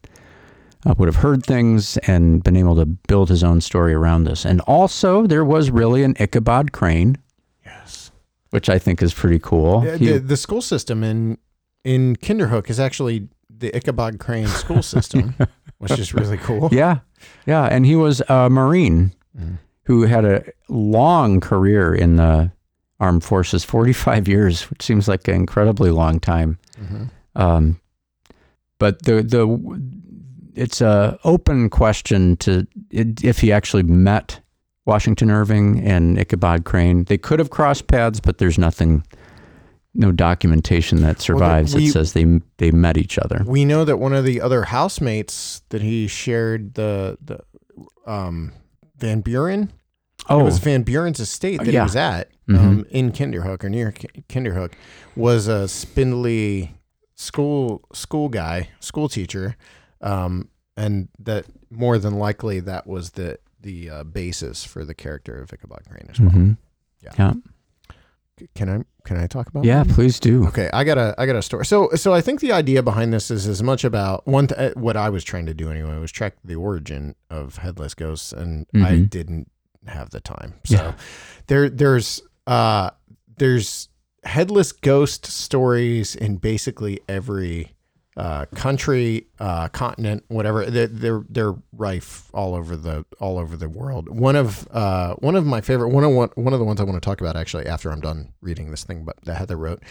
uh, 0.86 0.94
would 0.98 1.08
have 1.08 1.16
heard 1.16 1.44
things 1.44 1.96
and 2.06 2.44
been 2.44 2.56
able 2.56 2.76
to 2.76 2.86
build 2.86 3.28
his 3.28 3.42
own 3.42 3.60
story 3.60 3.92
around 3.94 4.24
this. 4.24 4.44
And 4.44 4.60
also, 4.68 5.26
there 5.26 5.44
was 5.44 5.70
really 5.70 6.04
an 6.04 6.14
Ichabod 6.20 6.70
Crane, 6.72 7.16
Yes. 7.64 8.12
which 8.50 8.68
I 8.68 8.78
think 8.78 9.02
is 9.02 9.12
pretty 9.14 9.40
cool. 9.40 9.82
Yeah, 9.84 9.96
He- 9.96 10.12
the, 10.12 10.18
the 10.20 10.36
school 10.36 10.62
system 10.62 11.02
in 11.02 11.38
in 11.84 12.16
Kinderhook 12.16 12.68
is 12.70 12.78
actually 12.80 13.28
the 13.48 13.74
Ichabod 13.76 14.18
Crane 14.18 14.48
school 14.48 14.82
system, 14.82 15.34
which 15.78 15.98
is 15.98 16.12
really 16.14 16.36
cool. 16.38 16.68
yeah, 16.72 16.98
yeah. 17.46 17.64
And 17.64 17.86
he 17.86 17.96
was 17.96 18.22
a 18.28 18.48
Marine 18.50 19.12
Mm. 19.38 19.58
who 19.84 20.02
had 20.06 20.24
a 20.24 20.42
long 20.68 21.40
career 21.40 21.94
in 21.94 22.16
the 22.16 22.50
armed 22.98 23.22
forces 23.22 23.64
45 23.64 24.26
years, 24.28 24.70
which 24.70 24.82
seems 24.82 25.08
like 25.08 25.28
an 25.28 25.34
incredibly 25.34 25.90
long 25.90 26.18
time. 26.20 26.56
Mhm. 26.80 27.10
Um, 27.36 27.80
but 28.78 29.02
the 29.02 29.22
the 29.22 29.80
it's 30.54 30.80
a 30.80 31.18
open 31.24 31.68
question 31.70 32.36
to 32.38 32.66
if 32.90 33.38
he 33.40 33.52
actually 33.52 33.82
met 33.82 34.40
Washington 34.86 35.30
Irving 35.30 35.80
and 35.80 36.18
Ichabod 36.18 36.64
Crane. 36.64 37.04
They 37.04 37.18
could 37.18 37.38
have 37.38 37.50
crossed 37.50 37.88
paths, 37.88 38.20
but 38.20 38.38
there's 38.38 38.56
nothing, 38.58 39.04
no 39.94 40.12
documentation 40.12 41.02
that 41.02 41.20
survives 41.20 41.74
we- 41.74 41.86
that 41.86 41.92
says 41.92 42.12
they 42.12 42.40
they 42.58 42.70
met 42.70 42.96
each 42.96 43.18
other. 43.18 43.42
We 43.46 43.64
know 43.64 43.84
that 43.84 43.98
one 43.98 44.12
of 44.14 44.24
the 44.24 44.40
other 44.40 44.64
housemates 44.64 45.62
that 45.70 45.82
he 45.82 46.06
shared 46.06 46.74
the 46.74 47.18
the 47.24 47.40
um, 48.10 48.52
Van 48.98 49.20
Buren 49.20 49.72
Oh, 50.28 50.40
It 50.40 50.44
was 50.44 50.58
Van 50.58 50.82
Buren's 50.82 51.20
estate 51.20 51.58
that 51.58 51.66
Yeah. 51.72 51.80
he 51.82 51.84
was 51.84 51.96
at 51.96 52.30
um, 52.48 52.84
in 52.90 53.12
Kinderhook 53.12 53.62
or 53.62 53.68
near 53.68 53.92
Ki- 53.92 54.24
Kinderhook 54.28 54.72
was 55.14 55.46
a 55.46 55.68
spindly 55.68 56.74
school 57.16 57.82
school 57.92 58.28
guy, 58.28 58.68
school 58.80 59.08
teacher, 59.08 59.56
um, 60.00 60.48
and 60.76 61.08
that 61.18 61.46
more 61.70 61.98
than 61.98 62.14
likely 62.18 62.60
that 62.60 62.86
was 62.86 63.10
the 63.12 63.38
the 63.60 63.90
uh, 63.90 64.04
basis 64.04 64.62
for 64.64 64.84
the 64.84 64.94
character 64.94 65.40
of 65.42 65.52
Ichabod 65.52 65.82
Crane 65.90 66.06
as 66.10 66.20
well. 66.20 66.30
mhm. 66.30 66.56
Yeah. 67.02 67.12
yeah, 67.18 67.32
Can 68.54 68.68
I 68.68 68.84
can 69.04 69.16
I 69.16 69.26
talk 69.26 69.48
about? 69.48 69.64
yeah. 69.64 69.82
that? 69.82 69.94
Please 69.94 70.20
do. 70.20 70.46
Okay, 70.48 70.68
I 70.72 70.84
got 70.84 70.98
a 70.98 71.14
I 71.18 71.26
got 71.26 71.36
a 71.36 71.42
story. 71.42 71.64
So 71.66 71.88
so 71.94 72.12
I 72.12 72.20
think 72.20 72.40
the 72.40 72.52
idea 72.52 72.82
behind 72.82 73.12
this 73.12 73.30
is 73.30 73.46
as 73.48 73.62
much 73.62 73.82
about 73.84 74.26
one 74.26 74.46
th- 74.48 74.72
uh, 74.76 74.78
what 74.78 74.96
I 74.96 75.08
was 75.08 75.24
trying 75.24 75.46
to 75.46 75.54
do 75.54 75.70
anyway 75.70 75.98
was 75.98 76.12
track 76.12 76.34
the 76.44 76.54
origin 76.56 77.14
of 77.30 77.56
headless 77.56 77.94
ghosts, 77.94 78.32
and 78.32 78.66
I 78.74 78.78
Mhm. 78.92 79.10
didn't 79.10 79.50
have 79.86 80.10
the 80.10 80.20
time. 80.20 80.54
So 80.64 80.74
Yeah. 80.76 80.92
there 81.46 81.70
there's 81.70 82.20
uh 82.46 82.90
there's 83.38 83.88
headless 84.26 84.72
ghost 84.72 85.26
stories 85.26 86.14
in 86.14 86.36
basically 86.36 87.00
every 87.08 87.72
uh, 88.16 88.46
country, 88.54 89.26
uh, 89.38 89.68
continent, 89.68 90.24
whatever. 90.28 90.64
They're, 90.66 90.86
they're 90.86 91.22
they're 91.28 91.54
rife 91.72 92.30
all 92.32 92.54
over 92.54 92.74
the 92.76 93.04
all 93.20 93.38
over 93.38 93.56
the 93.56 93.68
world. 93.68 94.08
One 94.08 94.36
of 94.36 94.66
uh, 94.70 95.14
one 95.16 95.36
of 95.36 95.44
my 95.44 95.60
favorite 95.60 95.90
one 95.90 96.02
of 96.04 96.12
one, 96.12 96.30
one 96.34 96.52
of 96.52 96.58
the 96.58 96.64
ones 96.64 96.80
I 96.80 96.84
want 96.84 96.96
to 97.02 97.06
talk 97.06 97.20
about 97.20 97.36
actually 97.36 97.66
after 97.66 97.90
I'm 97.90 98.00
done 98.00 98.32
reading 98.40 98.70
this 98.70 98.84
thing, 98.84 99.04
but 99.04 99.16
that 99.24 99.36
Heather 99.36 99.56
wrote 99.56 99.82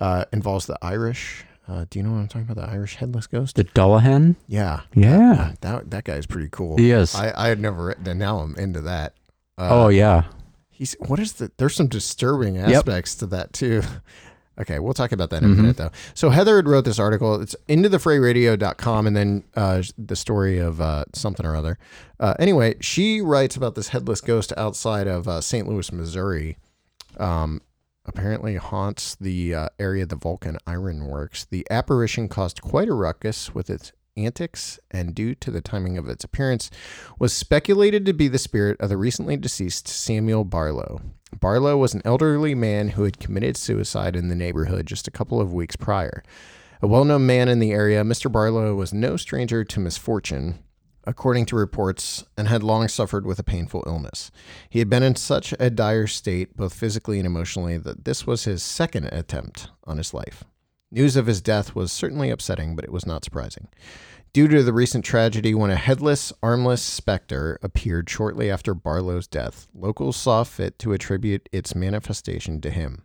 uh, 0.00 0.24
involves 0.32 0.66
the 0.66 0.78
Irish. 0.80 1.44
Uh, 1.68 1.86
do 1.90 1.98
you 1.98 2.02
know 2.04 2.12
what 2.12 2.18
I'm 2.18 2.28
talking 2.28 2.48
about? 2.48 2.64
The 2.64 2.72
Irish 2.72 2.96
headless 2.96 3.26
ghost. 3.26 3.54
The 3.56 3.64
Dullahan. 3.64 4.34
yeah, 4.48 4.80
Yeah, 4.94 5.54
that 5.60 5.90
that 5.90 6.04
guy's 6.04 6.26
pretty 6.26 6.48
cool. 6.50 6.76
he 6.76 6.90
is. 6.92 7.14
I 7.14 7.32
I 7.36 7.48
had 7.48 7.60
never 7.60 7.86
written. 7.86 8.06
And 8.06 8.18
now 8.18 8.38
I'm 8.38 8.54
into 8.56 8.80
that. 8.82 9.14
Uh, 9.58 9.68
oh 9.70 9.88
yeah. 9.88 10.24
He's 10.72 10.94
what 10.98 11.20
is 11.20 11.34
the? 11.34 11.52
There's 11.58 11.76
some 11.76 11.86
disturbing 11.86 12.58
aspects 12.58 13.14
to 13.16 13.26
that 13.26 13.52
too. 13.52 13.82
Okay, 14.60 14.78
we'll 14.80 14.92
talk 14.92 15.12
about 15.12 15.30
that 15.30 15.42
in 15.42 15.50
a 15.50 15.54
Mhm. 15.54 15.56
minute 15.56 15.76
though. 15.78 15.90
So 16.12 16.28
Heather 16.28 16.56
had 16.56 16.68
wrote 16.68 16.84
this 16.84 16.98
article. 16.98 17.40
It's 17.40 17.56
intothefrayradio.com 17.70 19.06
and 19.06 19.16
then 19.16 19.44
uh, 19.56 19.82
the 19.96 20.14
story 20.14 20.58
of 20.58 20.78
uh, 20.78 21.06
something 21.14 21.46
or 21.46 21.56
other. 21.56 21.78
Uh, 22.20 22.34
anyway, 22.38 22.74
she 22.80 23.22
writes 23.22 23.56
about 23.56 23.74
this 23.76 23.88
headless 23.88 24.20
ghost 24.20 24.52
outside 24.58 25.06
of 25.06 25.26
uh, 25.26 25.40
St. 25.40 25.66
Louis, 25.66 25.90
Missouri. 25.90 26.58
Um, 27.16 27.62
apparently 28.04 28.56
haunts 28.56 29.14
the 29.14 29.54
uh, 29.54 29.68
area 29.78 30.02
of 30.02 30.10
the 30.10 30.16
Vulcan 30.16 30.58
Iron 30.66 31.06
Works. 31.06 31.46
The 31.46 31.66
apparition 31.70 32.28
caused 32.28 32.60
quite 32.60 32.88
a 32.88 32.94
ruckus 32.94 33.54
with 33.54 33.70
its 33.70 33.92
antics, 34.16 34.78
and 34.90 35.14
due 35.14 35.34
to 35.36 35.50
the 35.50 35.60
timing 35.60 35.96
of 35.98 36.08
its 36.08 36.24
appearance, 36.24 36.70
was 37.18 37.32
speculated 37.32 38.04
to 38.06 38.12
be 38.12 38.28
the 38.28 38.38
spirit 38.38 38.80
of 38.80 38.88
the 38.88 38.96
recently 38.96 39.36
deceased 39.36 39.88
Samuel 39.88 40.44
Barlow. 40.44 41.00
Barlow 41.38 41.76
was 41.76 41.94
an 41.94 42.02
elderly 42.04 42.54
man 42.54 42.90
who 42.90 43.04
had 43.04 43.18
committed 43.18 43.56
suicide 43.56 44.16
in 44.16 44.28
the 44.28 44.34
neighborhood 44.34 44.86
just 44.86 45.08
a 45.08 45.12
couple 45.12 45.40
of 45.40 45.52
weeks 45.52 45.76
prior. 45.76 46.22
A 46.82 46.86
well 46.86 47.04
known 47.04 47.26
man 47.26 47.48
in 47.48 47.58
the 47.58 47.72
area, 47.72 48.02
Mr. 48.02 48.30
Barlow 48.30 48.74
was 48.74 48.92
no 48.92 49.16
stranger 49.16 49.64
to 49.64 49.80
misfortune, 49.80 50.58
according 51.04 51.46
to 51.46 51.56
reports, 51.56 52.24
and 52.36 52.48
had 52.48 52.62
long 52.62 52.88
suffered 52.88 53.24
with 53.24 53.38
a 53.38 53.44
painful 53.44 53.84
illness. 53.86 54.30
He 54.68 54.78
had 54.78 54.90
been 54.90 55.02
in 55.02 55.14
such 55.16 55.54
a 55.58 55.70
dire 55.70 56.06
state, 56.06 56.56
both 56.56 56.74
physically 56.74 57.18
and 57.18 57.26
emotionally, 57.26 57.78
that 57.78 58.04
this 58.04 58.26
was 58.26 58.44
his 58.44 58.62
second 58.62 59.06
attempt 59.06 59.70
on 59.84 59.96
his 59.96 60.12
life. 60.12 60.44
News 60.94 61.16
of 61.16 61.26
his 61.26 61.40
death 61.40 61.74
was 61.74 61.90
certainly 61.90 62.28
upsetting, 62.28 62.76
but 62.76 62.84
it 62.84 62.92
was 62.92 63.06
not 63.06 63.24
surprising. 63.24 63.68
Due 64.34 64.46
to 64.46 64.62
the 64.62 64.74
recent 64.74 65.06
tragedy 65.06 65.54
when 65.54 65.70
a 65.70 65.76
headless, 65.76 66.34
armless 66.42 66.82
specter 66.82 67.58
appeared 67.62 68.10
shortly 68.10 68.50
after 68.50 68.74
Barlow's 68.74 69.26
death, 69.26 69.68
locals 69.74 70.18
saw 70.18 70.44
fit 70.44 70.78
to 70.80 70.92
attribute 70.92 71.48
its 71.50 71.74
manifestation 71.74 72.60
to 72.60 72.68
him. 72.68 73.04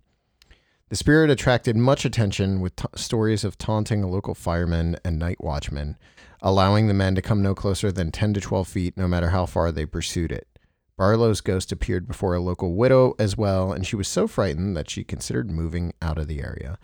The 0.89 0.97
spirit 0.97 1.29
attracted 1.29 1.77
much 1.77 2.03
attention 2.03 2.59
with 2.59 2.75
t- 2.75 2.87
stories 2.95 3.45
of 3.45 3.57
taunting 3.57 4.03
a 4.03 4.09
local 4.09 4.35
fireman 4.35 4.97
and 5.05 5.17
night 5.17 5.41
watchman, 5.41 5.97
allowing 6.41 6.87
the 6.87 6.93
men 6.93 7.15
to 7.15 7.21
come 7.21 7.41
no 7.41 7.55
closer 7.55 7.89
than 7.89 8.11
10 8.11 8.33
to 8.33 8.41
12 8.41 8.67
feet 8.67 8.97
no 8.97 9.07
matter 9.07 9.29
how 9.29 9.45
far 9.45 9.71
they 9.71 9.85
pursued 9.85 10.33
it. 10.33 10.59
Barlow's 10.97 11.39
ghost 11.39 11.71
appeared 11.71 12.05
before 12.05 12.35
a 12.35 12.41
local 12.41 12.75
widow 12.75 13.15
as 13.17 13.37
well, 13.37 13.71
and 13.71 13.87
she 13.87 13.95
was 13.95 14.09
so 14.09 14.27
frightened 14.27 14.75
that 14.75 14.89
she 14.89 15.05
considered 15.05 15.49
moving 15.49 15.93
out 16.01 16.17
of 16.17 16.27
the 16.27 16.41
area. 16.41 16.77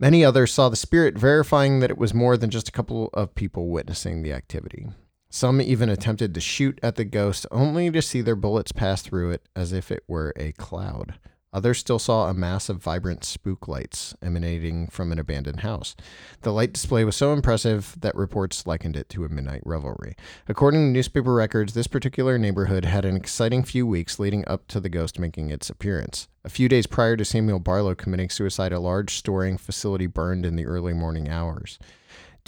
Many 0.00 0.24
others 0.24 0.52
saw 0.52 0.68
the 0.68 0.76
spirit, 0.76 1.18
verifying 1.18 1.80
that 1.80 1.90
it 1.90 1.98
was 1.98 2.14
more 2.14 2.36
than 2.36 2.50
just 2.50 2.68
a 2.68 2.72
couple 2.72 3.10
of 3.14 3.34
people 3.34 3.68
witnessing 3.68 4.22
the 4.22 4.32
activity. 4.32 4.86
Some 5.28 5.60
even 5.60 5.88
attempted 5.88 6.34
to 6.34 6.40
shoot 6.40 6.78
at 6.84 6.94
the 6.94 7.04
ghost, 7.04 7.46
only 7.50 7.90
to 7.90 8.00
see 8.00 8.20
their 8.20 8.36
bullets 8.36 8.70
pass 8.70 9.02
through 9.02 9.32
it 9.32 9.48
as 9.56 9.72
if 9.72 9.90
it 9.90 10.04
were 10.06 10.32
a 10.36 10.52
cloud. 10.52 11.14
Others 11.52 11.78
still 11.78 11.98
saw 11.98 12.28
a 12.28 12.34
mass 12.34 12.68
of 12.68 12.82
vibrant 12.82 13.24
spook 13.24 13.66
lights 13.66 14.14
emanating 14.20 14.86
from 14.88 15.12
an 15.12 15.18
abandoned 15.18 15.60
house. 15.60 15.96
The 16.42 16.52
light 16.52 16.74
display 16.74 17.04
was 17.04 17.16
so 17.16 17.32
impressive 17.32 17.96
that 18.00 18.14
reports 18.14 18.66
likened 18.66 18.96
it 18.96 19.08
to 19.10 19.24
a 19.24 19.30
midnight 19.30 19.62
revelry. 19.64 20.14
According 20.46 20.80
to 20.80 20.92
newspaper 20.92 21.32
records, 21.32 21.72
this 21.72 21.86
particular 21.86 22.36
neighborhood 22.36 22.84
had 22.84 23.06
an 23.06 23.16
exciting 23.16 23.64
few 23.64 23.86
weeks 23.86 24.18
leading 24.18 24.46
up 24.46 24.68
to 24.68 24.78
the 24.78 24.90
ghost 24.90 25.18
making 25.18 25.48
its 25.48 25.70
appearance. 25.70 26.28
A 26.44 26.50
few 26.50 26.68
days 26.68 26.86
prior 26.86 27.16
to 27.16 27.24
Samuel 27.24 27.58
Barlow 27.60 27.94
committing 27.94 28.28
suicide, 28.28 28.72
a 28.72 28.80
large 28.80 29.14
storing 29.16 29.56
facility 29.56 30.06
burned 30.06 30.44
in 30.44 30.56
the 30.56 30.66
early 30.66 30.92
morning 30.92 31.28
hours. 31.28 31.78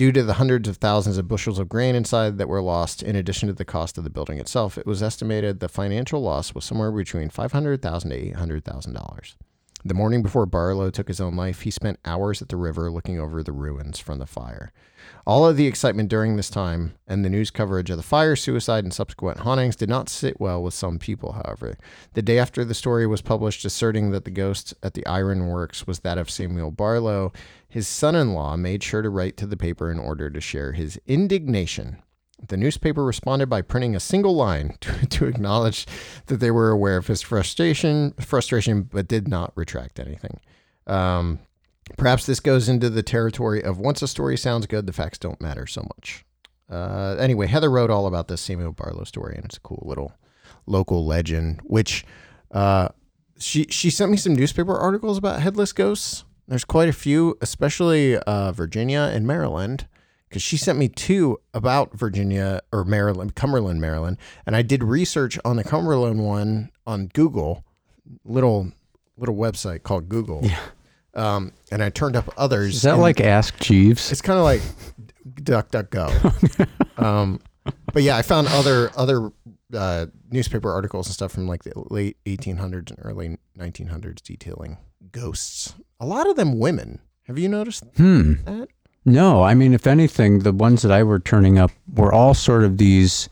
Due 0.01 0.13
to 0.13 0.23
the 0.23 0.33
hundreds 0.41 0.67
of 0.67 0.79
thousands 0.79 1.19
of 1.19 1.29
bushels 1.29 1.59
of 1.59 1.69
grain 1.69 1.95
inside 1.95 2.39
that 2.39 2.49
were 2.49 2.63
lost, 2.63 3.03
in 3.03 3.15
addition 3.15 3.49
to 3.49 3.53
the 3.53 3.67
cost 3.67 3.99
of 3.99 4.05
the 4.05 4.09
building 4.09 4.39
itself, 4.39 4.79
it 4.79 4.87
was 4.87 5.03
estimated 5.03 5.61
the 5.61 5.69
financial 5.69 6.23
loss 6.23 6.55
was 6.55 6.65
somewhere 6.65 6.91
between 6.91 7.29
500,000 7.29 8.09
to 8.09 8.33
$800,000. 8.33 9.35
The 9.83 9.95
morning 9.95 10.23
before 10.23 10.45
Barlow 10.45 10.91
took 10.91 11.09
his 11.09 11.23
own 11.23 11.37
life, 11.37 11.63
he 11.63 11.71
spent 11.71 12.01
hours 12.05 12.43
at 12.43 12.51
the 12.51 12.59
river 12.59 12.91
looking 12.91 13.19
over 13.19 13.43
the 13.43 13.53
ruins 13.53 13.99
from 13.99 14.19
the 14.19 14.27
fire. 14.27 14.73
All 15.27 15.47
of 15.47 15.57
the 15.57 15.67
excitement 15.67 16.11
during 16.11 16.37
this 16.37 16.51
time 16.51 16.93
and 17.07 17.25
the 17.25 17.31
news 17.31 17.51
coverage 17.51 17.89
of 17.89 17.97
the 17.97 18.03
fire, 18.03 18.37
suicide, 18.37 18.85
and 18.85 18.93
subsequent 18.93 19.39
hauntings 19.39 19.77
did 19.77 19.89
not 19.89 20.11
sit 20.11 20.39
well 20.39 20.63
with 20.63 20.75
some 20.75 20.99
people, 20.99 21.33
however. 21.33 21.79
The 22.13 22.21
day 22.21 22.39
after 22.39 22.63
the 22.63 22.75
story 22.75 23.07
was 23.07 23.23
published 23.23 23.65
asserting 23.65 24.11
that 24.11 24.27
the 24.27 24.31
ghost 24.31 24.75
at 24.83 24.93
the 24.93 25.07
iron 25.07 25.47
works 25.47 25.87
was 25.87 26.01
that 26.01 26.19
of 26.19 26.29
Samuel 26.29 26.71
Barlow, 26.71 27.33
his 27.67 27.89
son 27.89 28.15
in 28.15 28.35
law 28.35 28.57
made 28.57 28.83
sure 28.83 29.01
to 29.01 29.09
write 29.09 29.39
to 29.39 29.47
the 29.47 29.57
paper 29.57 29.91
in 29.91 29.99
order 29.99 30.29
to 30.29 30.41
share 30.43 30.73
his 30.73 31.01
indignation. 31.07 32.03
The 32.49 32.57
newspaper 32.57 33.05
responded 33.05 33.49
by 33.49 33.63
printing 33.63 33.95
a 33.95 34.01
single 34.01 34.35
line 34.35 34.77
to, 34.81 35.07
to 35.07 35.27
acknowledge 35.27 35.87
that 36.27 36.39
they 36.39 36.51
were 36.51 36.71
aware 36.71 36.97
of 36.97 37.07
his 37.07 37.23
frustration, 37.23 38.13
frustration, 38.21 38.83
but 38.83 39.09
did 39.09 39.29
not 39.29 39.53
retract 39.55 40.01
anything. 40.01 40.41
Um, 40.87 41.41
perhaps 41.97 42.27
this 42.27 42.41
goes 42.41 42.69
into 42.69 42.91
the 42.91 43.03
territory 43.03 43.63
of 43.63 43.79
once 43.79 44.03
a 44.03 44.09
story 44.09 44.37
sounds 44.37 44.67
good, 44.67 44.87
the 44.87 44.93
facts 44.93 45.19
don't 45.19 45.41
matter 45.41 45.67
so 45.67 45.83
much. 45.83 46.25
Uh, 46.71 47.17
anyway, 47.19 47.47
Heather 47.47 47.71
wrote 47.71 47.91
all 47.91 48.07
about 48.07 48.29
this 48.29 48.41
Samuel 48.41 48.73
Barlow 48.73 49.05
story, 49.05 49.35
and 49.35 49.45
it's 49.45 49.57
a 49.57 49.61
cool 49.61 49.83
little 49.85 50.13
local 50.67 51.05
legend. 51.05 51.61
Which 51.65 52.05
uh, 52.53 52.89
she 53.39 53.67
she 53.71 53.91
sent 53.91 54.11
me 54.11 54.17
some 54.17 54.35
newspaper 54.35 54.77
articles 54.77 55.19
about 55.19 55.41
headless 55.41 55.73
ghosts. 55.73 56.25
There's 56.47 56.65
quite 56.65 56.89
a 56.89 56.93
few, 56.93 57.37
especially 57.41 58.17
uh, 58.19 58.53
Virginia 58.53 59.11
and 59.13 59.27
Maryland, 59.27 59.87
because 60.31 60.43
she 60.43 60.57
sent 60.57 60.79
me 60.79 60.89
two 60.89 61.39
about 61.53 61.93
Virginia 61.93 62.61
or 62.73 62.85
Maryland, 62.85 63.35
Cumberland, 63.35 63.81
Maryland, 63.81 64.17
and 64.47 64.57
I 64.57 64.63
did 64.63 64.83
research 64.83 65.39
on 65.45 65.57
the 65.57 65.65
Cumberland 65.65 66.25
one 66.25 66.71
on 66.87 67.09
Google, 67.09 67.65
little 68.25 68.73
little 69.19 69.35
website 69.37 69.83
called 69.83 70.09
Google. 70.09 70.41
Yeah. 70.45 70.59
Um, 71.15 71.53
and 71.73 71.83
I 71.83 71.91
turned 71.91 72.15
up 72.17 72.33
others. 72.39 72.77
Is 72.77 72.83
that 72.83 72.99
like 72.99 73.21
Ask 73.21 73.59
Jeeves? 73.59 74.11
it's 74.13 74.23
kind 74.23 74.39
of 74.39 74.45
like 74.45 74.63
duck 75.45 75.71
duck 75.71 75.91
go 75.91 76.09
um 76.97 77.41
but 77.93 78.03
yeah 78.03 78.17
i 78.17 78.23
found 78.23 78.49
other 78.49 78.91
other 78.97 79.31
uh, 79.75 80.07
newspaper 80.31 80.73
articles 80.73 81.07
and 81.07 81.15
stuff 81.15 81.31
from 81.31 81.47
like 81.47 81.63
the 81.63 81.73
late 81.91 82.17
1800s 82.25 82.91
and 82.91 82.99
early 83.03 83.37
1900s 83.57 84.23
detailing 84.23 84.79
ghosts 85.13 85.75
a 86.01 86.07
lot 86.07 86.29
of 86.29 86.37
them 86.37 86.59
women 86.59 87.01
have 87.25 87.39
you 87.39 87.49
noticed 87.51 87.85
Hmm. 87.97 88.33
that 88.47 88.69
No, 89.05 89.43
I 89.43 89.55
mean, 89.55 89.73
if 89.73 89.87
anything, 89.87 90.41
the 90.41 90.53
ones 90.53 90.83
that 90.83 90.93
I 90.93 91.03
were 91.03 91.19
turning 91.19 91.59
up 91.59 91.71
were 91.95 92.13
all 92.13 92.35
sort 92.35 92.65
of 92.65 92.77
these 92.79 93.29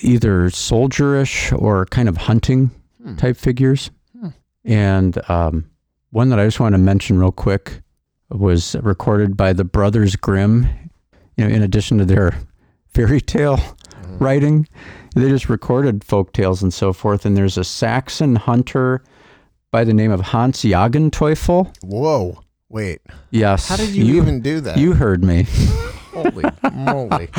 either 0.00 0.48
soldierish 0.50 1.56
or 1.60 1.86
kind 1.86 2.08
of 2.08 2.16
hunting 2.16 2.70
Hmm. 3.02 3.16
type 3.16 3.36
figures. 3.36 3.90
Hmm. 4.18 4.28
And 4.64 5.30
um, 5.30 5.64
one 6.10 6.28
that 6.28 6.38
I 6.38 6.44
just 6.44 6.60
want 6.60 6.74
to 6.74 6.78
mention 6.78 7.18
real 7.18 7.32
quick 7.32 7.82
was 8.30 8.76
recorded 8.82 9.36
by 9.36 9.52
the 9.52 9.64
Brothers 9.64 10.14
Grimm. 10.16 10.68
You 11.36 11.48
know, 11.48 11.54
in 11.54 11.62
addition 11.62 11.98
to 11.98 12.04
their 12.04 12.32
fairy 12.94 13.20
tale 13.20 13.56
Mhm. 13.56 14.20
writing, 14.20 14.68
they 15.16 15.28
just 15.28 15.48
recorded 15.48 16.04
folk 16.04 16.32
tales 16.32 16.62
and 16.62 16.72
so 16.72 16.92
forth. 16.92 17.26
And 17.26 17.36
there's 17.36 17.58
a 17.58 17.64
Saxon 17.64 18.36
hunter 18.36 19.02
by 19.72 19.82
the 19.84 19.94
name 19.94 20.12
of 20.12 20.20
Hans 20.20 20.62
Jagenteufel. 20.62 21.74
whoa 21.82 22.38
wait 22.72 23.00
Yes. 23.30 23.68
how 23.68 23.76
did 23.76 23.90
you, 23.90 24.16
even 24.16 24.40
do 24.40 24.60
that 24.60 24.76
You 24.78 24.94
heard 24.94 25.22
me. 25.22 25.46
holy 26.12 26.44
moly 26.72 27.28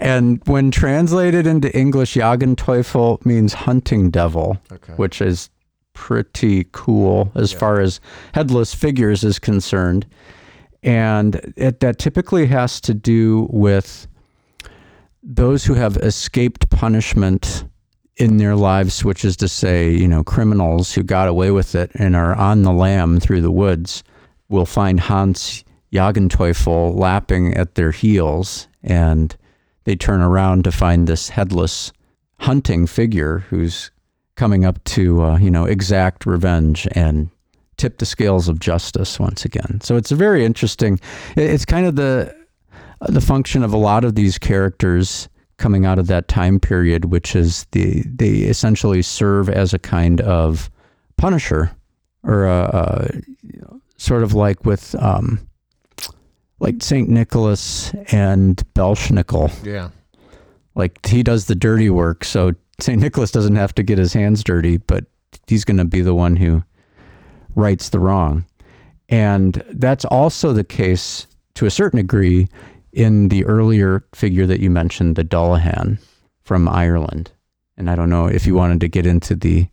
And 0.00 0.40
when 0.46 0.70
translated 0.70 1.44
into 1.44 1.76
English, 1.76 2.14
Jagenteufel 2.14 3.26
means 3.26 3.52
hunting 3.52 4.10
devil, 4.10 4.56
Okay. 4.70 4.92
which 4.92 5.20
is 5.20 5.50
pretty 5.92 6.68
cool 6.70 7.32
as 7.34 7.52
Yeah. 7.52 7.58
far 7.58 7.80
as 7.80 8.00
headless 8.32 8.72
figures 8.72 9.24
is 9.24 9.40
concerned. 9.40 10.06
And 10.84 11.52
it, 11.56 11.80
that 11.80 11.98
typically 11.98 12.46
has 12.46 12.80
to 12.82 12.94
do 12.94 13.48
with 13.50 14.06
those 15.20 15.64
who 15.64 15.74
have 15.74 15.96
escaped 15.96 16.70
punishment 16.70 17.64
in 18.16 18.36
their 18.36 18.54
lives, 18.54 19.04
which 19.04 19.24
is 19.24 19.36
to 19.38 19.48
say, 19.48 19.90
you 19.90 20.06
know, 20.06 20.22
criminals 20.22 20.92
who 20.92 21.02
got 21.02 21.26
away 21.26 21.50
with 21.50 21.74
it 21.74 21.90
and 21.94 22.14
are 22.14 22.36
on 22.36 22.62
the 22.62 22.72
lam 22.72 23.18
through 23.18 23.40
the 23.40 23.50
woods 23.50 24.04
will 24.48 24.66
find 24.66 25.00
Hans 25.00 25.64
Jagenteufel 25.92 26.98
lapping 26.98 27.54
at 27.54 27.74
their 27.74 27.90
heels 27.90 28.68
and 28.82 29.36
they 29.84 29.96
turn 29.96 30.20
around 30.20 30.64
to 30.64 30.72
find 30.72 31.06
this 31.06 31.28
headless 31.30 31.92
hunting 32.38 32.86
figure 32.86 33.38
who's 33.50 33.90
coming 34.36 34.64
up 34.64 34.82
to, 34.84 35.22
uh, 35.22 35.38
you 35.38 35.50
know, 35.50 35.64
exact 35.64 36.26
revenge 36.26 36.86
and 36.92 37.30
tip 37.76 37.98
the 37.98 38.06
scales 38.06 38.48
of 38.48 38.60
justice 38.60 39.18
once 39.18 39.44
again. 39.44 39.80
So 39.82 39.96
it's 39.96 40.12
a 40.12 40.16
very 40.16 40.44
interesting. 40.44 41.00
It's 41.36 41.64
kind 41.64 41.86
of 41.86 41.96
the 41.96 42.36
the 43.08 43.20
function 43.20 43.62
of 43.62 43.72
a 43.72 43.76
lot 43.76 44.04
of 44.04 44.16
these 44.16 44.38
characters 44.38 45.28
coming 45.56 45.86
out 45.86 45.98
of 45.98 46.06
that 46.08 46.28
time 46.28 46.60
period, 46.60 47.06
which 47.06 47.34
is 47.34 47.66
the 47.72 48.02
they 48.02 48.28
essentially 48.28 49.02
serve 49.02 49.48
as 49.48 49.72
a 49.72 49.78
kind 49.78 50.20
of 50.20 50.70
punisher 51.16 51.70
or 52.24 52.46
a, 52.46 52.70
a 52.72 53.20
sort 53.98 54.22
of 54.22 54.32
like 54.32 54.64
with 54.64 54.94
um, 54.98 55.46
like 56.58 56.82
Saint 56.82 57.08
Nicholas 57.08 57.92
and 58.10 58.56
Belschnickel. 58.74 59.52
Yeah. 59.64 59.90
Like 60.74 61.04
he 61.06 61.22
does 61.22 61.46
the 61.46 61.54
dirty 61.54 61.90
work, 61.90 62.24
so 62.24 62.52
Saint 62.80 63.00
Nicholas 63.00 63.30
doesn't 63.30 63.56
have 63.56 63.74
to 63.74 63.82
get 63.82 63.98
his 63.98 64.12
hands 64.12 64.42
dirty, 64.44 64.78
but 64.78 65.04
he's 65.46 65.64
going 65.64 65.76
to 65.76 65.84
be 65.84 66.00
the 66.00 66.14
one 66.14 66.36
who 66.36 66.62
rights 67.54 67.88
the 67.88 67.98
wrong. 67.98 68.46
And 69.08 69.62
that's 69.70 70.04
also 70.04 70.52
the 70.52 70.64
case 70.64 71.26
to 71.54 71.66
a 71.66 71.70
certain 71.70 71.98
degree 71.98 72.48
in 72.92 73.28
the 73.28 73.44
earlier 73.44 74.04
figure 74.14 74.46
that 74.46 74.60
you 74.60 74.70
mentioned, 74.70 75.16
the 75.16 75.24
Dullahan 75.24 75.98
from 76.42 76.68
Ireland. 76.68 77.32
And 77.76 77.90
I 77.90 77.96
don't 77.96 78.10
know 78.10 78.26
if 78.26 78.46
you 78.46 78.54
wanted 78.54 78.80
to 78.80 78.88
get 78.88 79.06
into 79.06 79.34
the 79.34 79.66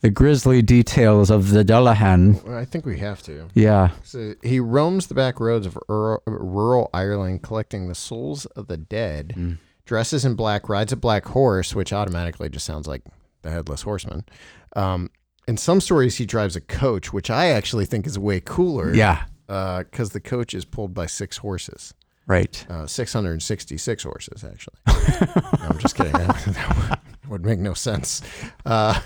the 0.00 0.10
grisly 0.10 0.62
details 0.62 1.30
of 1.30 1.50
the 1.50 1.64
Dullahan. 1.64 2.48
I 2.52 2.64
think 2.64 2.86
we 2.86 2.98
have 2.98 3.22
to. 3.24 3.48
Yeah. 3.54 3.90
So 4.02 4.34
he 4.42 4.58
roams 4.60 5.06
the 5.08 5.14
back 5.14 5.40
roads 5.40 5.66
of 5.66 5.78
rural, 5.88 6.22
rural 6.26 6.90
Ireland 6.94 7.42
collecting 7.42 7.88
the 7.88 7.94
souls 7.94 8.46
of 8.46 8.66
the 8.68 8.76
dead, 8.76 9.34
Mm. 9.36 9.58
dresses 9.84 10.24
in 10.24 10.34
black, 10.34 10.68
rides 10.68 10.92
a 10.92 10.96
black 10.96 11.26
horse, 11.26 11.74
which 11.74 11.92
automatically 11.92 12.48
just 12.48 12.64
sounds 12.66 12.86
like 12.86 13.02
the 13.42 13.50
headless 13.50 13.82
horseman. 13.82 14.24
Um, 14.76 15.10
in 15.48 15.56
some 15.56 15.80
stories, 15.80 16.16
he 16.16 16.26
drives 16.26 16.56
a 16.56 16.60
coach, 16.60 17.12
which 17.12 17.28
I 17.30 17.46
actually 17.46 17.84
think 17.86 18.06
is 18.06 18.18
way 18.18 18.40
cooler. 18.40 18.94
Yeah. 18.94 19.24
Because 19.46 20.10
the 20.10 20.20
coach 20.20 20.54
is 20.54 20.64
pulled 20.64 20.94
by 20.94 21.06
six 21.06 21.38
horses, 21.38 21.92
Right. 22.28 22.64
uh, 22.70 22.86
666 22.86 24.02
horses, 24.04 24.44
actually. 24.44 24.76
No, 25.36 25.68
I'm 25.68 25.78
just 25.78 25.96
kidding. 25.96 26.12
That, 26.12 26.36
that 26.46 27.00
would 27.28 27.44
make 27.44 27.58
no 27.58 27.74
sense. 27.74 28.22
Uh, 28.64 29.00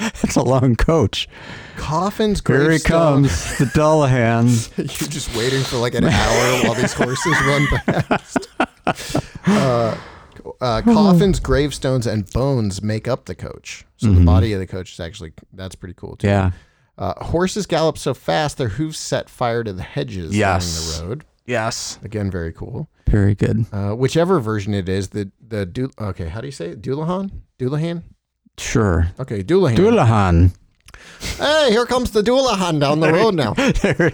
That's 0.22 0.36
a 0.36 0.42
long 0.42 0.76
coach. 0.76 1.28
coffins, 1.76 2.42
Here 2.46 2.70
he 2.70 2.78
comes, 2.78 3.28
the 3.58 3.66
Dullahan. 3.66 4.46
You're 4.78 5.08
just 5.08 5.36
waiting 5.36 5.62
for 5.62 5.76
like 5.76 5.94
an 5.94 6.04
hour 6.04 6.62
while 6.64 6.74
these 6.74 6.92
horses 6.92 7.36
run 7.42 7.66
past. 7.68 8.48
Uh, 9.46 9.96
uh, 10.60 10.82
coffins, 10.82 11.38
gravestones, 11.40 12.06
and 12.06 12.30
bones 12.32 12.82
make 12.82 13.06
up 13.06 13.26
the 13.26 13.34
coach. 13.34 13.84
So 13.96 14.10
the 14.12 14.24
body 14.24 14.52
of 14.54 14.60
the 14.60 14.66
coach 14.66 14.92
is 14.94 15.00
actually 15.00 15.32
that's 15.52 15.74
pretty 15.74 15.94
cool 15.94 16.16
too. 16.16 16.26
Yeah. 16.28 16.52
Uh, 16.96 17.22
horses 17.24 17.66
gallop 17.66 17.96
so 17.98 18.14
fast 18.14 18.58
their 18.58 18.68
hooves 18.68 18.98
set 18.98 19.28
fire 19.30 19.62
to 19.64 19.72
the 19.72 19.82
hedges 19.82 20.36
Yes. 20.36 20.98
along 20.98 21.00
the 21.02 21.08
road. 21.08 21.24
Yes. 21.46 21.98
Again, 22.02 22.30
very 22.30 22.52
cool. 22.52 22.88
Very 23.06 23.34
good. 23.34 23.66
Uh, 23.72 23.90
whichever 23.92 24.38
version 24.40 24.72
it 24.72 24.88
is, 24.88 25.08
the 25.10 25.30
the 25.46 25.66
du- 25.66 25.90
okay, 26.00 26.28
how 26.28 26.40
do 26.40 26.46
you 26.46 26.52
say 26.52 26.68
it? 26.70 26.80
Doulahan? 26.82 27.30
Doulahan? 27.58 28.02
Sure. 28.60 29.10
Okay, 29.18 29.42
Doulahan. 29.42 29.76
Dullahan. 29.76 30.54
hey, 31.38 31.70
here 31.70 31.86
comes 31.86 32.10
the 32.10 32.22
Doulahan 32.22 32.78
down 32.80 33.00
the 33.00 33.12
road 33.12 33.34
now. 33.34 33.54
there, 33.54 34.12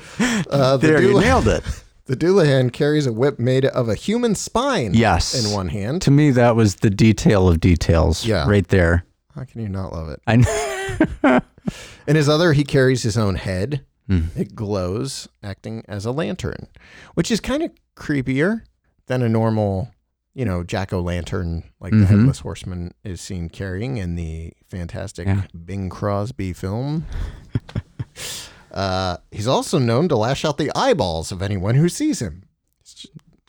Uh, 0.51 0.77
the, 0.77 0.87
there 0.87 1.03
you 1.03 1.19
nailed 1.21 1.49
it. 1.49 1.63
the 2.07 2.17
Doulahan 2.17 2.73
carries 2.73 3.07
a 3.07 3.13
whip 3.13 3.39
made 3.39 3.65
of 3.65 3.89
a 3.89 3.95
human 3.95 4.35
spine 4.35 4.95
Yes. 4.95 5.35
in 5.45 5.53
one 5.53 5.69
hand. 5.69 6.03
To 6.03 6.11
me, 6.11 6.31
that 6.31 6.55
was 6.57 6.77
the 6.77 6.91
detail 6.91 7.49
of 7.49 7.61
details. 7.61 8.25
Yeah. 8.25 8.49
Right 8.49 8.67
there. 8.69 9.05
How 9.35 9.45
can 9.45 9.61
you 9.61 9.69
not 9.69 9.93
love 9.93 10.09
it? 10.09 10.21
I 10.27 11.41
In 12.07 12.15
his 12.15 12.29
other, 12.29 12.53
he 12.53 12.63
carries 12.63 13.03
his 13.03 13.19
own 13.19 13.35
head. 13.35 13.85
Hmm. 14.09 14.27
It 14.37 14.55
glows, 14.55 15.29
acting 15.43 15.85
as 15.89 16.07
a 16.07 16.13
lantern, 16.13 16.69
which 17.15 17.33
is 17.33 17.41
kind 17.41 17.65
of 17.65 17.73
creepier 17.97 18.63
than 19.09 19.21
a 19.23 19.29
normal, 19.29 19.91
you 20.37 20.45
know, 20.45 20.63
jack 20.63 20.93
o' 20.93 21.01
lantern 21.01 21.63
like 21.81 21.93
the 21.93 22.01
Mhm. 22.01 22.07
headless 22.07 22.41
horseman 22.41 22.93
is 23.03 23.23
seen 23.23 23.49
carrying 23.49 23.97
in 23.97 24.17
the 24.17 24.53
fantastic 24.69 25.27
Yeah. 25.27 25.45
Bing 25.65 25.89
Crosby 25.89 26.53
film. 26.53 27.07
uh, 28.73 29.17
he's 29.31 29.47
also 29.47 29.79
known 29.79 30.09
to 30.09 30.17
lash 30.17 30.45
out 30.45 30.59
the 30.59 30.71
eyeballs 30.77 31.33
of 31.33 31.41
anyone 31.43 31.75
who 31.77 31.89
sees 31.89 32.21
him. 32.21 32.43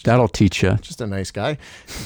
that'll 0.04 0.28
teach 0.30 0.64
you. 0.64 0.76
Just 0.80 1.02
a 1.02 1.08
nice 1.08 1.32
guy. 1.32 1.58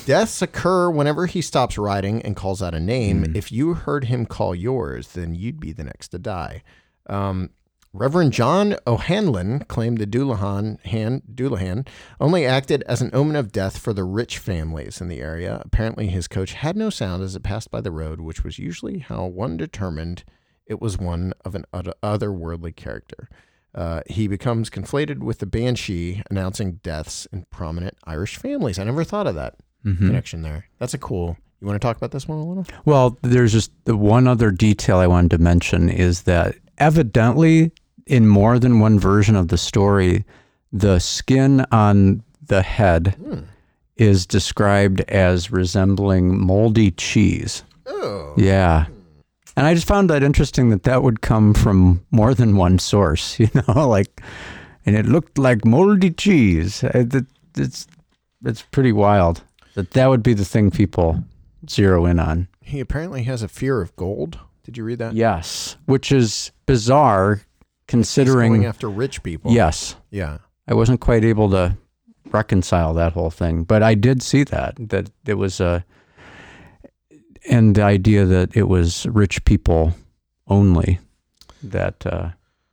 Deaths 0.06 0.42
occur 0.42 0.90
whenever 0.90 1.28
he 1.28 1.40
stops 1.42 1.78
riding 1.78 2.22
and 2.24 2.36
calls 2.36 2.60
out 2.64 2.74
a 2.74 2.80
name. 2.80 3.24
Hmm. 3.26 3.36
If 3.36 3.52
you 3.52 3.76
heard 3.76 4.06
him 4.06 4.26
call 4.26 4.56
yours, 4.56 5.10
then 5.10 5.36
you'd 5.36 5.60
be 5.60 5.72
the 5.74 5.84
next 5.84 6.08
to 6.08 6.18
die. 6.18 6.64
Um, 7.08 7.52
Reverend 7.94 8.32
John 8.32 8.78
O'Hanlon 8.88 9.60
claimed 9.68 9.98
the 9.98 10.08
Doulahan, 10.08 10.80
Han, 10.86 11.22
Doulahan 11.34 11.86
only 12.22 12.46
acted 12.46 12.84
as 12.84 13.02
an 13.02 13.10
omen 13.12 13.36
of 13.36 13.52
death 13.52 13.78
for 13.78 13.92
the 13.92 14.06
rich 14.06 14.38
families 14.38 15.02
in 15.02 15.10
the 15.10 15.20
area. 15.20 15.62
Apparently, 15.66 16.08
his 16.08 16.30
coach 16.30 16.54
had 16.54 16.78
no 16.78 16.90
sound 16.90 17.22
as 17.22 17.36
it 17.36 17.44
passed 17.44 17.70
by 17.70 17.82
the 17.82 17.92
road, 17.92 18.22
which 18.22 18.46
was 18.46 18.58
usually 18.58 19.00
how 19.00 19.26
one 19.26 19.58
determined 19.58 20.24
it 20.66 20.80
was 20.80 20.98
one 20.98 21.34
of 21.44 21.54
an 21.54 21.66
otherworldly 21.74 22.74
character. 22.74 23.28
Uh, 23.76 24.02
he 24.08 24.26
becomes 24.28 24.70
conflated 24.70 25.20
with 25.20 25.40
the 25.40 25.46
banshee, 25.46 26.22
announcing 26.30 26.74
deaths 26.84 27.28
in 27.34 27.46
prominent 27.52 27.98
Irish 28.06 28.38
families. 28.38 28.80
I 28.80 28.86
never 28.86 29.04
thought 29.04 29.28
of 29.28 29.36
that 29.36 29.56
Mhm. 29.86 29.98
connection 29.98 30.44
there. 30.44 30.66
That's 30.80 30.94
a 30.94 30.98
cool. 30.98 31.36
You 31.60 31.68
want 31.68 31.80
to 31.80 31.86
talk 31.86 31.98
about 31.98 32.12
this 32.12 32.28
one 32.28 32.38
a 32.38 32.46
little? 32.46 32.66
Well, 32.86 33.18
there's 33.22 33.52
just 33.52 33.72
the 33.84 33.98
one 33.98 34.28
other 34.28 34.50
detail 34.52 34.98
I 34.98 35.08
wanted 35.08 35.32
to 35.32 35.38
mention 35.40 35.90
is 35.90 36.22
that 36.24 36.56
evidently, 36.78 37.72
in 38.08 38.28
more 38.28 38.60
than 38.60 38.80
one 38.80 39.00
version 39.00 39.36
of 39.36 39.48
the 39.50 39.58
story, 39.58 40.26
the 40.72 41.00
skin 41.00 41.66
on 41.72 42.24
the 42.46 42.62
head 42.62 43.16
Hmm. 43.24 43.40
is 43.98 44.26
described 44.26 45.02
as 45.10 45.52
resembling 45.52 46.40
moldy 46.40 46.92
cheese. 46.92 47.64
Oh, 47.86 48.34
Yeah. 48.38 48.86
And 49.58 49.68
I 49.68 49.74
just 49.74 49.86
found 49.88 50.10
that 50.10 50.24
interesting 50.24 50.70
that 50.70 50.84
that 50.84 51.04
would 51.04 51.20
come 51.22 51.54
from 51.54 52.04
more 52.10 52.34
than 52.34 52.56
one 52.56 52.80
source, 52.80 53.38
you 53.40 53.50
know, 53.68 53.88
like, 53.88 54.22
and 54.86 54.96
it 54.96 55.06
looked 55.06 55.38
like 55.38 55.66
moldy 55.66 56.10
cheese. 56.12 56.84
It's, 57.56 57.86
it's 58.46 58.62
pretty 58.72 58.94
wild 58.94 59.44
that 59.76 59.92
that 59.92 60.08
would 60.10 60.24
be 60.24 60.34
the 60.34 60.46
thing 60.46 60.72
people 60.72 61.24
zero 61.70 62.06
in 62.06 62.18
on. 62.20 62.48
he 62.62 62.80
apparently 62.80 63.24
has 63.24 63.44
a 63.44 63.48
fear 63.50 63.82
of 63.82 63.94
gold. 63.98 64.40
Did 64.64 64.78
you 64.78 64.84
read 64.86 65.00
that? 65.00 65.14
Yes, 65.14 65.76
which 65.86 66.12
is 66.14 66.52
bizarre 66.66 67.42
He's 68.00 68.14
considering. 68.16 68.52
going 68.54 68.66
after 68.66 68.90
rich 68.90 69.22
people. 69.24 69.52
yes, 69.52 69.96
Yeah. 70.12 70.38
I 70.68 70.74
wasn't 70.74 71.02
quite 71.02 71.24
able 71.26 71.50
to 71.50 71.76
reconcile 72.32 72.94
that 72.94 73.14
whole 73.14 73.30
thing, 73.32 73.64
but 73.64 73.84
I 73.84 73.94
did 73.96 74.22
see 74.22 74.44
that 74.46 74.76
that 74.90 75.10
it 75.26 75.34
was 75.34 75.60
a, 75.60 75.84
and 77.50 77.76
the 77.76 77.84
idea 77.84 78.26
that 78.26 78.56
it 78.56 78.68
was 78.70 79.06
rich 79.08 79.44
people 79.44 79.94
only 80.48 81.00
that 81.64 82.06
uh, 82.06 82.30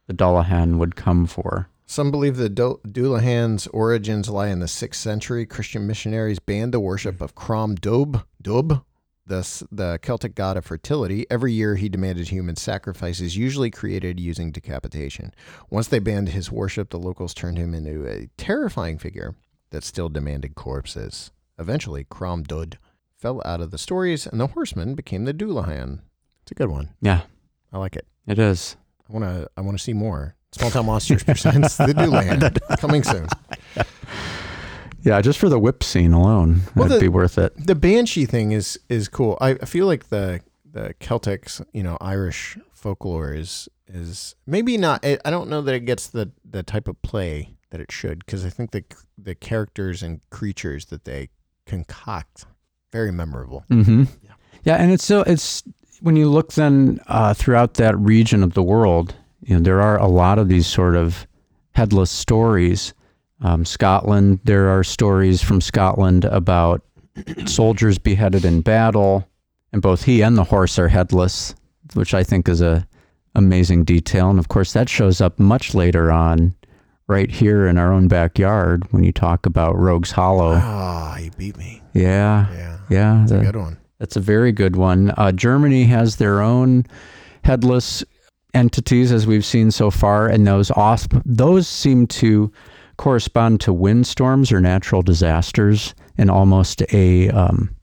the 0.07 0.15
Dullahan 0.15 0.77
would 0.79 0.95
come 0.97 1.27
for. 1.27 1.69
Some 1.87 2.11
believe 2.11 2.37
that 2.37 2.55
Do- 2.55 2.81
Doulahan's 2.87 3.67
origins 3.69 4.29
lie 4.29 4.49
in 4.49 4.61
the 4.61 4.67
6th 4.67 4.95
century. 4.97 5.47
Christian 5.47 5.87
missionaries 5.87 6.39
banned 6.39 6.73
the 6.75 6.81
worship 6.81 7.21
of 7.21 7.35
Crom 7.35 7.75
Dubh, 7.77 8.25
Dub, 8.43 8.85
the, 9.29 9.67
the 9.71 9.99
Celtic 10.03 10.35
god 10.35 10.57
of 10.57 10.65
fertility. 10.65 11.27
Every 11.31 11.53
year 11.53 11.77
he 11.77 11.89
demanded 11.89 12.29
human 12.29 12.57
sacrifices, 12.57 13.37
usually 13.37 13.71
created 13.71 14.19
using 14.19 14.51
decapitation. 14.51 15.33
Once 15.71 15.89
they 15.89 15.99
banned 15.99 16.31
his 16.31 16.51
worship, 16.51 16.91
the 16.91 16.99
locals 16.99 17.35
turned 17.35 17.59
him 17.59 17.75
into 17.75 18.07
a 18.07 18.29
terrifying 18.37 18.99
figure 18.99 19.35
that 19.71 19.85
still 19.85 20.09
demanded 20.09 20.55
corpses. 20.55 21.31
Eventually, 21.59 22.05
Crom 22.05 22.43
Dud 22.43 22.79
fell 23.17 23.43
out 23.45 23.61
of 23.61 23.71
the 23.71 23.79
stories, 23.79 24.27
and 24.27 24.41
the 24.41 24.49
horseman 24.49 24.95
became 24.95 25.25
the 25.25 25.35
Doulahan. 25.35 26.01
It's 26.43 26.53
a 26.53 26.55
good 26.55 26.71
one. 26.71 26.95
Yeah, 27.01 27.23
I 27.73 27.79
like 27.79 27.97
it. 27.97 28.07
it 28.27 28.39
is. 28.39 28.77
I 29.09 29.13
want 29.13 29.25
to. 29.25 29.51
I 29.57 29.61
want 29.61 29.77
to 29.77 29.83
see 29.83 29.93
more. 29.93 30.35
Small 30.53 30.71
Town 30.71 30.87
Monsters 30.87 31.25
presents 31.25 31.77
the 31.77 31.87
Doulahan 31.89 32.79
coming 32.79 33.03
soon. 33.03 33.27
Yeah, 35.03 35.21
just 35.21 35.39
for 35.39 35.49
the 35.49 35.59
whip 35.59 35.83
scene 35.85 36.13
alone, 36.13 36.63
Well, 36.75 36.89
that'd 36.89 37.01
the- 37.01 37.05
be 37.05 37.09
worth 37.09 37.39
it. 37.39 37.53
the 37.57 37.75
banshee 37.75 38.27
thing 38.27 38.53
is 38.53 38.79
is 38.89 39.09
cool. 39.09 39.39
I, 39.41 39.51
I 39.51 39.65
feel 39.65 39.87
like 39.87 40.09
the 40.09 40.41
the 40.71 40.95
Celtic, 41.01 41.49
you 41.73 41.83
know, 41.83 41.97
Irish 42.01 42.59
folklore 42.73 43.33
is 43.33 43.69
is 43.87 44.35
maybe 44.47 44.77
not. 44.77 45.05
I 45.05 45.31
don't 45.31 45.49
know 45.49 45.63
that 45.63 45.75
it 45.75 45.85
gets 45.87 46.09
the 46.09 46.31
the 46.49 46.63
type 46.63 46.89
of 46.89 47.01
play 47.03 47.55
that 47.71 47.81
it 47.81 47.93
should 47.93 48.19
because 48.25 48.45
I 48.45 48.51
think 48.51 48.73
the 48.73 48.85
the 49.17 49.35
characters 49.35 50.03
and 50.03 50.21
creatures 50.31 50.87
that 50.87 51.05
they 51.05 51.29
concoct 51.67 52.47
very 52.93 53.13
memorable. 53.13 53.65
hmm 53.69 54.05
Yeah. 54.65 54.77
and 54.77 54.91
it's 54.91 55.05
so 55.05 55.23
it's 55.23 55.63
when 56.01 56.17
you 56.17 56.29
look 56.29 56.53
then 56.55 57.01
uh, 57.09 57.35
throughout 57.35 57.75
that 57.75 57.97
region 57.99 58.43
of 58.43 58.55
the 58.55 58.63
world, 58.63 59.15
you 59.43 59.55
know, 59.57 59.63
there 59.63 59.81
are 59.81 59.99
a 59.99 60.07
lot 60.09 60.39
of 60.39 60.49
these 60.49 60.67
sort 60.67 60.97
of 60.97 61.27
headless 61.73 62.11
stories. 62.11 62.95
Um, 63.41 63.65
Scotland, 63.65 64.41
there 64.45 64.69
are 64.69 64.83
stories 64.83 65.43
from 65.43 65.61
Scotland 65.61 66.25
about 66.25 66.83
soldiers 67.47 67.99
beheaded 67.99 68.45
in 68.45 68.61
battle, 68.63 69.29
and 69.73 69.81
both 69.83 70.05
he 70.05 70.23
and 70.23 70.37
the 70.37 70.45
horse 70.45 70.79
are 70.79 70.89
headless, 70.89 71.55
which 71.95 72.15
I 72.15 72.25
think 72.25 72.49
is 72.49 72.61
a 72.61 72.87
amazing 73.35 73.85
detail. 73.85 74.31
And 74.31 74.39
of 74.39 74.49
course, 74.49 74.73
that 74.73 74.89
shows 74.89 75.21
up 75.21 75.39
much 75.39 75.75
later 75.75 76.11
on, 76.11 76.55
right 77.07 77.31
here 77.31 77.67
in 77.67 77.79
our 77.79 77.93
own 77.93 78.09
backyard 78.09 78.85
when 78.93 79.05
you 79.05 79.13
talk 79.13 79.47
about 79.47 79.79
Rogues 79.79 80.11
Hollow. 80.11 80.55
Ah, 80.61 81.17
you 81.19 81.31
beat 81.39 81.57
me. 81.57 81.81
Yeah, 81.95 82.53
Yeah, 82.53 82.79
yeah, 82.91 83.23
it's 83.23 83.33
a 83.33 83.39
good 83.39 83.57
one. 83.57 83.79
that's 83.99 84.17
a 84.17 84.21
very 84.21 84.53
good 84.53 84.77
one. 84.77 85.13
Uh, 85.17 85.33
Germany 85.33 85.85
has 85.85 86.17
their 86.17 86.41
own 86.43 86.85
headless 87.45 88.05
entities, 88.53 89.13
as 89.13 89.27
we've 89.27 89.45
seen 89.45 89.71
so 89.71 89.91
far, 89.91 90.27
and 90.29 90.47
those 90.47 90.71
osp- 90.71 91.23
those 91.25 91.67
seem 91.69 92.07
to 92.09 92.53
correspond 92.99 93.61
to 93.63 93.73
windstorms 93.73 94.53
or 94.53 94.61
natural 94.61 95.03
disasters 95.03 95.95
in 96.19 96.29
almost 96.29 96.83
a 96.93 97.31
um, 97.31 97.75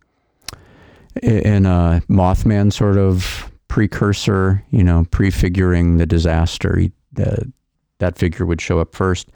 in 1.24 1.66
a 1.66 2.02
Mothman 2.10 2.72
sort 2.72 2.98
of 2.98 3.52
precursor, 3.68 4.64
you 4.70 4.84
know, 4.84 5.06
prefiguring 5.12 5.98
the 5.98 6.06
disaster. 6.06 6.84
The, 7.14 7.52
that 8.00 8.18
figure 8.18 8.46
would 8.46 8.62
show 8.62 8.80
up 8.80 8.94
first. 8.94 9.30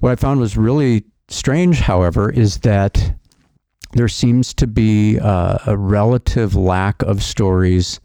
What 0.00 0.10
I 0.10 0.16
found 0.16 0.40
was 0.40 0.56
really 0.56 1.04
strange, 1.28 1.78
however, 1.78 2.30
is 2.30 2.58
that 2.58 3.14
there 3.92 4.08
seems 4.08 4.52
to 4.54 4.66
be 4.66 5.20
uh, 5.20 5.58
a 5.66 5.76
relative 5.76 6.56
lack 6.56 7.02
of 7.02 7.22
stories 7.22 8.00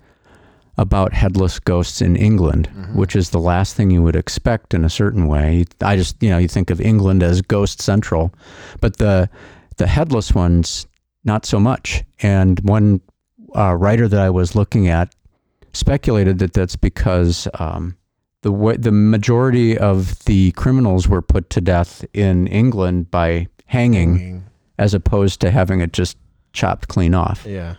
about 0.77 1.13
headless 1.13 1.59
ghosts 1.59 2.01
in 2.01 2.15
England, 2.15 2.67
which 2.93 3.15
is 3.15 3.31
the 3.31 3.39
last 3.39 3.75
thing 3.75 3.89
you 3.89 4.03
would 4.03 4.15
expect 4.15 4.73
in 4.73 4.85
a 4.85 4.89
certain 4.89 5.27
way. 5.27 5.65
I 5.81 5.95
just, 5.95 6.21
you 6.21 6.29
know, 6.29 6.37
you 6.37 6.47
think 6.47 6.69
of 6.69 6.79
England 6.79 7.23
as 7.23 7.41
ghost 7.41 7.81
central, 7.81 8.31
but 8.79 8.97
the 8.97 9.29
the 9.77 9.87
headless 9.87 10.33
ones 10.33 10.87
not 11.23 11.45
so 11.45 11.59
much. 11.59 12.03
And 12.21 12.59
one 12.61 13.01
uh, 13.55 13.75
writer 13.75 14.07
that 14.07 14.19
I 14.19 14.29
was 14.29 14.55
looking 14.55 14.87
at 14.87 15.13
speculated 15.73 16.39
that 16.39 16.53
that's 16.53 16.75
because 16.75 17.47
um, 17.59 17.95
the 18.41 18.51
way, 18.51 18.77
the 18.77 18.91
majority 18.91 19.77
of 19.77 20.23
the 20.25 20.51
criminals 20.53 21.07
were 21.07 21.21
put 21.21 21.49
to 21.51 21.61
death 21.61 22.05
in 22.13 22.47
England 22.47 23.11
by 23.11 23.47
hanging 23.65 24.45
as 24.79 24.93
opposed 24.93 25.41
to 25.41 25.51
having 25.51 25.81
it 25.81 25.91
just 25.91 26.17
chopped 26.53 26.87
clean 26.87 27.13
off. 27.13 27.45
Yeah, 27.45 27.75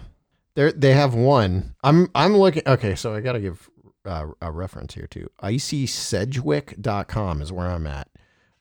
they 0.59 0.73
they 0.73 0.92
have 0.92 1.14
one. 1.14 1.77
I'm 1.85 2.11
I'm 2.16 2.37
looking. 2.37 2.64
Okay, 2.66 2.97
so 2.97 3.14
I 3.14 3.21
got 3.21 3.35
to 3.35 3.40
give 3.40 3.71
uh, 4.05 4.27
a 4.42 4.51
reference 4.51 4.94
here 4.94 5.07
too. 5.07 5.31
IcySedgwick.com 5.40 7.42
is 7.42 7.53
where 7.53 7.68
I'm 7.68 7.87
at. 7.87 8.09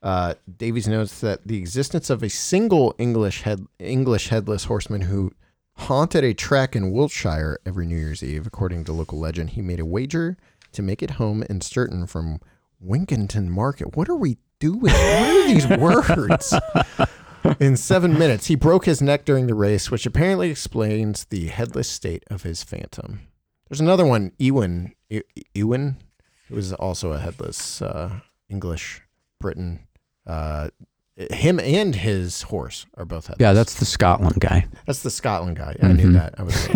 Uh, 0.03 0.35
Davies 0.57 0.87
notes 0.87 1.19
that 1.21 1.47
the 1.47 1.57
existence 1.57 2.11
of 2.11 2.21
a 2.21 2.29
single 2.29 2.93
English 2.99 3.41
head 3.41 3.65
English 3.79 4.27
headless 4.27 4.65
horseman 4.65 5.01
who 5.01 5.31
haunted 5.75 6.23
a 6.23 6.35
track 6.35 6.75
in 6.75 6.91
Wiltshire 6.91 7.57
every 7.65 7.87
New 7.87 7.97
Year's 7.97 8.23
Eve, 8.23 8.45
according 8.45 8.83
to 8.83 8.93
local 8.93 9.17
legend. 9.17 9.51
He 9.51 9.63
made 9.63 9.79
a 9.79 9.85
wager 9.85 10.37
to 10.73 10.83
make 10.83 11.01
it 11.01 11.11
home 11.11 11.43
in 11.49 11.61
Sturton 11.61 12.05
from 12.05 12.39
Winkington 12.79 13.49
Market. 13.49 13.97
What 13.97 14.07
are 14.07 14.15
we 14.15 14.37
doing? 14.59 14.81
What 14.81 14.93
are 14.93 15.47
these 15.47 15.67
words? 15.79 16.53
In 17.59 17.77
seven 17.77 18.17
minutes. 18.17 18.47
He 18.47 18.55
broke 18.55 18.85
his 18.85 19.01
neck 19.01 19.25
during 19.25 19.47
the 19.47 19.53
race, 19.55 19.89
which 19.91 20.05
apparently 20.05 20.49
explains 20.51 21.25
the 21.25 21.47
headless 21.47 21.87
state 21.89 22.23
of 22.29 22.43
his 22.43 22.63
phantom. 22.63 23.21
There's 23.69 23.81
another 23.81 24.05
one, 24.05 24.31
Ewan. 24.37 24.93
E- 25.09 25.21
Ewan, 25.53 25.97
who 26.47 26.55
was 26.55 26.73
also 26.73 27.11
a 27.13 27.19
headless 27.19 27.81
uh, 27.81 28.19
English 28.49 29.01
Briton. 29.39 29.79
Uh, 30.25 30.69
him 31.31 31.59
and 31.59 31.95
his 31.95 32.43
horse 32.43 32.85
are 32.95 33.05
both 33.05 33.27
headless. 33.27 33.41
Yeah, 33.41 33.53
that's 33.53 33.75
the 33.79 33.85
Scotland 33.85 34.39
guy. 34.39 34.67
that's 34.85 35.01
the 35.03 35.09
Scotland 35.09 35.57
guy. 35.57 35.75
I 35.81 35.87
knew 35.93 36.11
that. 36.13 36.35
I 36.37 36.43
was 36.43 36.67
I- 36.69 36.73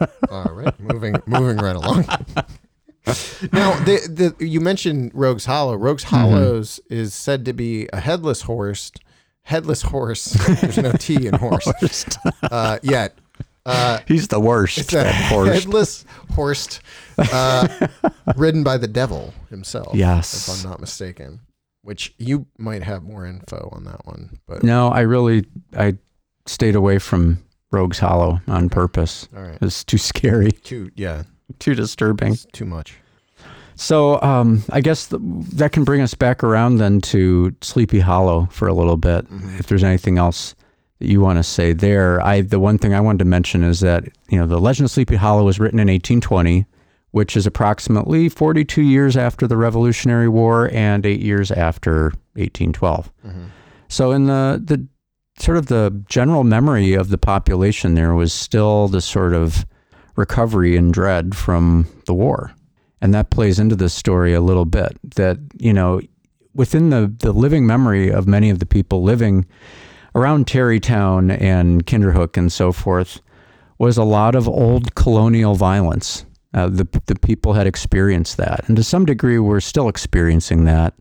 yeah. 0.00 0.06
all 0.30 0.52
right. 0.54 0.78
Moving 0.80 1.16
moving 1.26 1.56
right 1.56 1.74
along. 1.76 2.04
now, 3.52 3.74
the, 3.84 4.34
the 4.38 4.46
you 4.46 4.60
mentioned 4.60 5.10
Rogues 5.14 5.44
Hollow. 5.44 5.74
Rogues 5.76 6.04
Hollows 6.04 6.80
is 6.88 7.12
said 7.14 7.44
to 7.46 7.52
be 7.52 7.88
a 7.92 8.00
headless 8.00 8.42
horse. 8.42 8.90
Headless 9.44 9.82
horse. 9.82 10.24
There's 10.60 10.78
no 10.78 10.92
T 10.92 11.26
in 11.26 11.34
horse 11.34 11.66
uh, 12.42 12.78
yet. 12.82 13.16
Uh, 13.66 13.98
He's 14.06 14.28
the 14.28 14.40
worst. 14.40 14.78
it's 14.78 14.92
a 14.92 14.96
that 14.96 15.14
horse. 15.30 15.48
headless 15.48 16.04
horse 16.34 16.80
uh, 17.18 17.88
ridden 18.36 18.62
by 18.62 18.76
the 18.78 18.88
devil 18.88 19.32
himself. 19.50 19.94
Yes. 19.94 20.48
if 20.48 20.54
I'm 20.64 20.70
not 20.70 20.80
mistaken. 20.80 21.40
Which 21.82 22.14
you 22.18 22.46
might 22.58 22.82
have 22.82 23.02
more 23.02 23.26
info 23.26 23.68
on 23.72 23.84
that 23.84 24.06
one, 24.06 24.38
but 24.46 24.62
No, 24.62 24.88
I 24.88 25.00
really 25.00 25.44
I 25.76 25.98
stayed 26.46 26.74
away 26.76 26.98
from 26.98 27.44
Rogues 27.70 27.98
Hollow 27.98 28.40
on 28.48 28.70
purpose. 28.70 29.28
all 29.36 29.42
right. 29.42 29.58
It's 29.60 29.84
too 29.84 29.98
scary, 29.98 30.52
Too 30.52 30.90
yeah, 30.94 31.24
too 31.58 31.74
disturbing. 31.74 32.32
it's 32.32 32.46
too 32.52 32.64
much. 32.64 32.96
So 33.76 34.20
um, 34.22 34.62
I 34.70 34.80
guess 34.80 35.08
th- 35.08 35.20
that 35.54 35.72
can 35.72 35.84
bring 35.84 36.00
us 36.00 36.14
back 36.14 36.44
around 36.44 36.76
then 36.78 37.00
to 37.02 37.54
Sleepy 37.60 38.00
Hollow 38.00 38.46
for 38.50 38.68
a 38.68 38.74
little 38.74 38.96
bit. 38.96 39.26
If 39.58 39.66
there's 39.66 39.84
anything 39.84 40.16
else 40.18 40.54
that 41.00 41.08
you 41.08 41.20
want 41.20 41.38
to 41.38 41.42
say 41.42 41.72
there, 41.72 42.20
I 42.22 42.40
the 42.42 42.60
one 42.60 42.78
thing 42.78 42.94
I 42.94 43.00
wanted 43.00 43.18
to 43.20 43.24
mention 43.24 43.64
is 43.64 43.80
that 43.80 44.04
you 44.28 44.38
know 44.38 44.46
the 44.46 44.60
Legend 44.60 44.84
of 44.86 44.90
Sleepy 44.92 45.16
Hollow 45.16 45.44
was 45.44 45.58
written 45.58 45.80
in 45.80 45.88
1820, 45.88 46.66
which 47.10 47.36
is 47.36 47.46
approximately 47.46 48.28
42 48.28 48.80
years 48.82 49.16
after 49.16 49.46
the 49.48 49.56
Revolutionary 49.56 50.28
War 50.28 50.70
and 50.72 51.04
eight 51.04 51.20
years 51.20 51.50
after 51.50 52.12
1812. 52.34 53.10
So 53.88 54.12
in 54.12 54.26
the 54.26 54.62
the 54.64 54.86
sort 55.42 55.56
of 55.58 55.66
the 55.66 56.04
general 56.08 56.44
memory 56.44 56.94
of 56.94 57.08
the 57.08 57.18
population, 57.18 57.94
there 57.96 58.14
was 58.14 58.32
still 58.32 58.86
this 58.86 59.04
sort 59.04 59.34
of 59.34 59.66
recovery 60.14 60.76
and 60.76 60.94
dread 60.94 61.34
from 61.36 61.88
the 62.06 62.14
war. 62.14 62.52
And 63.04 63.12
that 63.12 63.28
plays 63.28 63.58
into 63.58 63.76
this 63.76 63.92
story 63.92 64.32
a 64.32 64.40
little 64.40 64.64
bit 64.64 64.96
that, 65.16 65.36
you 65.58 65.74
know, 65.74 66.00
within 66.54 66.88
the, 66.88 67.14
the 67.18 67.32
living 67.32 67.66
memory 67.66 68.10
of 68.10 68.26
many 68.26 68.48
of 68.48 68.60
the 68.60 68.66
people 68.66 69.02
living 69.02 69.44
around 70.14 70.46
Tarrytown 70.46 71.30
and 71.30 71.84
Kinderhook 71.84 72.38
and 72.38 72.50
so 72.50 72.72
forth 72.72 73.20
was 73.76 73.98
a 73.98 74.04
lot 74.04 74.34
of 74.34 74.48
old 74.48 74.94
colonial 74.94 75.54
violence. 75.54 76.24
Uh, 76.54 76.70
the, 76.70 76.88
the 77.04 77.14
people 77.16 77.52
had 77.52 77.66
experienced 77.66 78.38
that. 78.38 78.66
And 78.68 78.76
to 78.78 78.82
some 78.82 79.04
degree, 79.04 79.38
we're 79.38 79.60
still 79.60 79.90
experiencing 79.90 80.64
that 80.64 80.94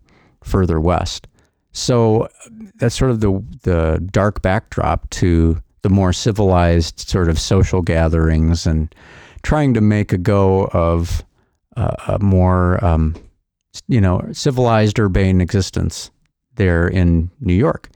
further 0.43 0.81
west. 0.81 1.29
So 1.71 2.27
that's 2.75 2.95
sort 2.95 3.11
of 3.11 3.21
the, 3.21 3.41
the 3.61 4.05
dark 4.11 4.41
backdrop 4.41 5.09
to 5.11 5.63
the 5.83 5.89
more 5.89 6.11
civilized 6.11 6.99
sort 6.99 7.29
of 7.29 7.39
social 7.39 7.81
gatherings 7.81 8.67
and 8.67 8.93
trying 9.41 9.73
to 9.75 9.79
make 9.79 10.11
a 10.11 10.17
go 10.17 10.65
of 10.73 11.23
uh, 11.75 11.95
a 12.07 12.19
more, 12.19 12.83
um, 12.83 13.15
you 13.87 14.01
know, 14.01 14.21
civilized 14.31 14.99
urbane 14.99 15.41
existence 15.41 16.11
there 16.55 16.87
in 16.87 17.29
New 17.39 17.53
York. 17.53 17.89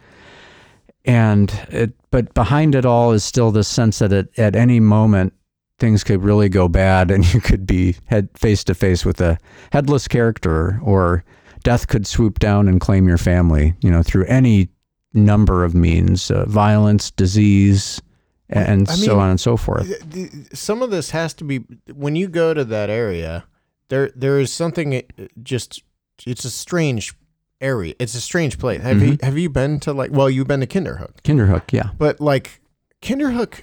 And 1.06 1.52
it, 1.70 1.94
but 2.12 2.34
behind 2.34 2.76
it 2.76 2.86
all 2.86 3.12
is 3.12 3.24
still 3.24 3.52
this 3.52 3.68
sense 3.68 4.00
that 4.00 4.12
at, 4.12 4.28
at 4.38 4.56
any 4.56 4.80
moment 4.80 5.34
things 5.80 6.04
could 6.04 6.24
really 6.24 6.50
go 6.50 6.68
bad 6.68 7.12
and 7.12 7.34
you 7.34 7.40
could 7.40 7.66
be 7.66 7.96
head 8.06 8.30
face 8.36 8.64
to 8.66 8.76
face 8.76 9.06
with 9.06 9.22
a 9.22 9.38
headless 9.72 10.08
character 10.08 10.80
or 10.84 11.24
death 11.64 11.88
could 11.88 12.08
swoop 12.08 12.40
down 12.40 12.68
and 12.68 12.80
claim 12.82 13.08
your 13.08 13.18
family, 13.18 13.76
you 13.82 13.92
know, 13.92 14.04
through 14.04 14.26
any 14.26 14.70
number 15.14 15.64
of 15.64 15.74
means, 15.74 16.32
uh, 16.32 16.46
violence, 16.46 17.12
disease, 17.12 18.02
and 18.50 18.88
I 18.90 18.94
so 18.94 19.20
on 19.20 19.30
and 19.30 19.40
so 19.40 19.58
forth. 19.58 19.88
th- 19.88 20.32
th- 20.32 20.32
some 20.54 20.82
of 20.82 20.92
this 20.92 21.10
has 21.12 21.34
to 21.36 21.44
be 21.44 21.58
when 21.94 22.16
you 22.16 22.28
go 22.28 22.54
to 22.54 22.64
that 22.66 22.90
area 22.90 23.46
there 23.90 24.12
there 24.16 24.40
is 24.40 24.52
something 24.52 24.96
uh, 24.96 25.02
just 25.44 25.84
it's 26.26 26.46
a 26.46 26.50
strange 26.52 27.14
area 27.62 27.94
it's 28.00 28.16
a 28.16 28.22
strange 28.22 28.58
place 28.60 28.82
have 28.82 28.98
Mm-hmm. 28.98 29.12
you 29.14 29.18
have 29.24 29.38
you 29.38 29.50
been 29.50 29.80
to 29.82 29.94
like 29.94 30.12
well 30.12 30.30
you've 30.30 30.48
been 30.48 30.60
to 30.62 30.68
kinderhook 30.68 31.22
Kinderhook, 31.24 31.72
yeah. 31.72 31.90
but 31.98 32.20
like 32.20 32.62
kinderhook 33.02 33.62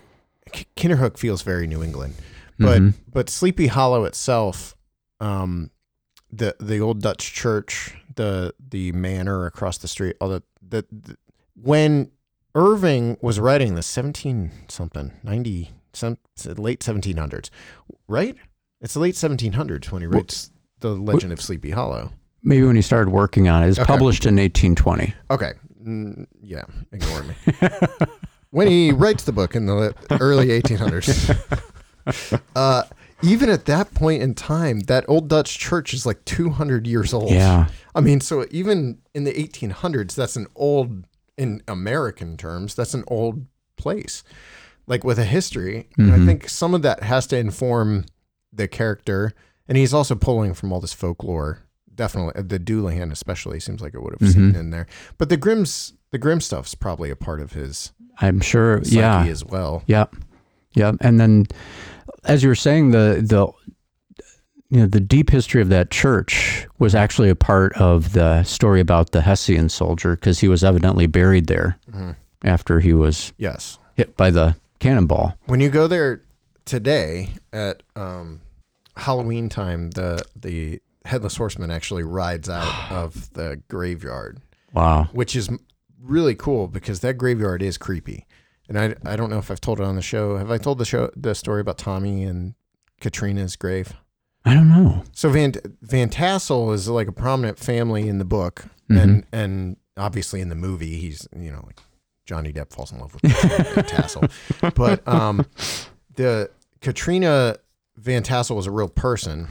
kinderhook 0.77 1.19
feels 1.19 1.43
very 1.43 1.67
new 1.67 1.83
england 1.83 2.15
but 2.59 2.81
Mhm. 2.81 2.95
but 3.13 3.29
sleepy 3.31 3.67
hollow 3.69 4.05
itself 4.05 4.77
um 5.21 5.71
the 6.33 6.55
the 6.61 6.81
old 6.81 7.01
dutch 7.03 7.33
church 7.33 7.95
the 8.15 8.55
the 8.71 8.93
manor 8.93 9.47
across 9.47 9.79
the 9.79 9.89
street 9.89 10.17
all 10.21 10.29
the 10.29 10.43
the, 10.67 10.85
the 10.91 11.17
when 11.61 12.11
Irving 12.57 13.17
was 13.21 13.41
writing 13.41 13.75
the 13.75 13.83
17 13.83 14.53
something, 14.69 15.11
90, 15.25 15.73
some, 15.93 16.19
late 16.57 16.79
1700s, 16.81 17.51
right? 18.07 18.37
It's 18.85 18.93
the 18.93 19.01
late 19.01 19.15
1700s 19.15 19.91
when 19.91 20.03
he 20.03 20.07
writes 20.07 20.51
The 20.81 20.91
Legend 20.91 21.33
of 21.33 21.41
Sleepy 21.41 21.71
Hollow. 21.71 22.13
Maybe 22.43 22.65
when 22.67 22.77
he 22.77 22.83
started 22.83 23.11
working 23.11 23.49
on 23.49 23.63
it. 23.63 23.71
It's 23.71 23.79
Okay. 23.79 23.87
published 23.87 24.27
in 24.27 24.37
1820. 24.37 25.15
Okay. 25.31 25.53
Mm, 25.83 26.27
yeah, 26.43 26.65
ignore 26.93 27.23
me. 27.23 27.35
when 28.51 28.69
he 28.69 28.93
writes 28.93 29.25
the 29.25 29.33
book 29.33 29.57
in 29.57 29.65
the 29.65 29.95
early 30.21 30.49
1800s. 30.49 31.61
Uh, 32.55 32.83
even 33.23 33.49
at 33.49 33.65
that 33.65 33.95
point 33.95 34.23
in 34.23 34.35
time, 34.35 34.81
that 34.81 35.07
old 35.09 35.27
Dutch 35.27 35.59
church 35.59 35.95
is 35.95 36.05
like 36.05 36.23
200 36.27 36.87
years 36.87 37.15
old. 37.15 37.31
Yeah. 37.31 37.69
I 37.95 38.03
mean, 38.03 38.21
so 38.21 38.45
even 38.51 38.99
in 39.15 39.25
the 39.25 39.33
1800s, 39.33 40.15
that's 40.15 40.37
an 40.37 40.47
old, 40.55 41.07
in 41.39 41.63
American 41.67 42.37
terms, 42.37 42.75
that's 42.75 42.93
an 42.93 43.05
old 43.07 43.47
place, 43.79 44.23
like 44.87 45.03
with 45.03 45.19
a 45.19 45.25
history. 45.25 45.89
And 45.97 46.13
I 46.13 46.27
think 46.27 46.47
some 46.51 46.75
of 46.75 46.83
that 46.83 47.03
has 47.03 47.27
to 47.29 47.39
inform 47.39 48.05
the 48.55 48.69
character. 48.69 49.33
And 49.69 49.79
he's 49.79 49.95
also 49.95 50.15
pulling 50.15 50.55
from 50.55 50.73
all 50.73 50.81
this 50.81 50.93
folklore. 50.93 51.61
Definitely, 51.95 52.35
uh, 52.37 52.45
the 52.47 52.59
Doolahan 52.59 53.13
especially 53.13 53.61
seems 53.61 53.81
like 53.81 53.95
it 53.95 54.03
would 54.03 54.15
have 54.15 54.21
mm-hmm. 54.21 54.51
seen 54.51 54.57
in 54.57 54.71
there. 54.71 54.87
But 55.17 55.29
the 55.29 55.37
Grimm's, 55.37 55.93
the 56.11 56.19
Grimm 56.19 56.41
stuff's 56.41 56.75
probably 56.75 57.09
a 57.09 57.17
part 57.17 57.41
of 57.41 57.53
his 57.53 57.93
I'm 58.19 58.41
sure. 58.41 58.81
yeah. 58.85 59.25
as 59.25 59.45
well. 59.45 59.85
Yeah, 59.87 60.07
yeah, 60.75 60.93
and 61.01 61.21
then 61.21 61.47
as 62.25 62.43
you 62.43 62.49
were 62.49 62.55
saying, 62.57 62.91
the 62.91 63.23
the 63.25 63.47
you 64.71 64.81
know 64.81 64.87
the 64.87 65.01
deep 65.01 65.31
history 65.31 65.63
of 65.63 65.69
that 65.69 65.91
church 65.91 66.67
was 66.79 66.95
actually 66.95 67.31
a 67.31 67.37
part 67.37 67.73
of 67.75 68.13
the 68.13 68.43
story 68.43 68.81
about 68.81 69.13
the 69.13 69.21
Hessian 69.21 69.69
soldier 69.69 70.17
because 70.17 70.41
he 70.41 70.49
was 70.49 70.65
evidently 70.65 71.07
buried 71.07 71.47
there 71.47 71.79
mm-hmm. 71.89 72.13
after 72.43 72.81
he 72.81 72.93
was 72.93 73.33
Yes. 73.39 73.79
hit 73.95 74.17
by 74.17 74.31
the 74.31 74.57
cannonball. 74.81 75.35
When 75.47 75.61
you 75.61 75.69
go 75.69 75.87
there 75.87 76.23
today 76.65 77.31
at 77.53 77.83
um, 77.97 78.41
Halloween 78.97 79.49
time, 79.49 79.91
the 79.91 80.25
the 80.37 80.81
headless 81.05 81.37
horseman 81.37 81.71
actually 81.71 82.03
rides 82.03 82.49
out 82.49 82.73
of 82.93 83.33
the 83.35 83.61
graveyard, 83.69 84.41
Wow. 84.73 85.09
which 85.13 85.37
is 85.37 85.51
really 86.03 86.35
cool 86.35 86.69
because 86.69 87.01
that 87.01 87.15
graveyard 87.19 87.63
is 87.63 87.77
creepy. 87.79 88.27
And 88.69 88.79
I, 88.79 88.95
I 89.05 89.17
don't 89.17 89.29
know 89.29 89.39
if 89.39 89.51
I've 89.51 89.61
told 89.61 89.79
it 89.81 89.85
on 89.85 89.95
the 89.97 90.03
show. 90.03 90.39
Have 90.39 90.51
I 90.51 90.57
told 90.57 90.79
the 90.79 90.87
show 90.87 91.11
the 91.15 91.35
story 91.35 91.61
about 91.61 91.77
Tommy 91.77 92.25
and 92.25 92.55
Katrina's 93.01 93.57
grave? 93.57 93.93
I 94.47 94.55
don't 94.55 94.69
know. 94.71 95.05
So 95.13 95.29
Van 95.31 95.53
Van 95.83 96.09
Tassel 96.09 96.73
is 96.73 96.89
like 96.89 97.09
a 97.09 97.13
prominent 97.13 97.59
family 97.59 98.09
in 98.09 98.19
the 98.19 98.25
book, 98.25 98.65
and 98.91 99.25
and 99.33 99.77
obviously 99.97 100.41
in 100.41 100.49
the 100.51 100.55
movie 100.55 100.99
he's 100.99 101.27
you 101.35 101.51
know 101.51 101.63
like 101.67 101.79
Johnny 102.27 102.53
Depp 102.53 102.71
falls 102.73 102.91
in 102.93 102.99
love 103.01 103.15
with 103.15 103.23
Van 103.75 103.85
Tassel, 103.85 104.25
but 104.75 105.07
um, 105.09 105.47
the 106.17 106.51
Katrina 106.85 107.57
Van 107.97 108.23
Tassel 108.23 108.57
was 108.57 108.67
a 108.67 108.71
real 108.71 108.91
person, 108.91 109.49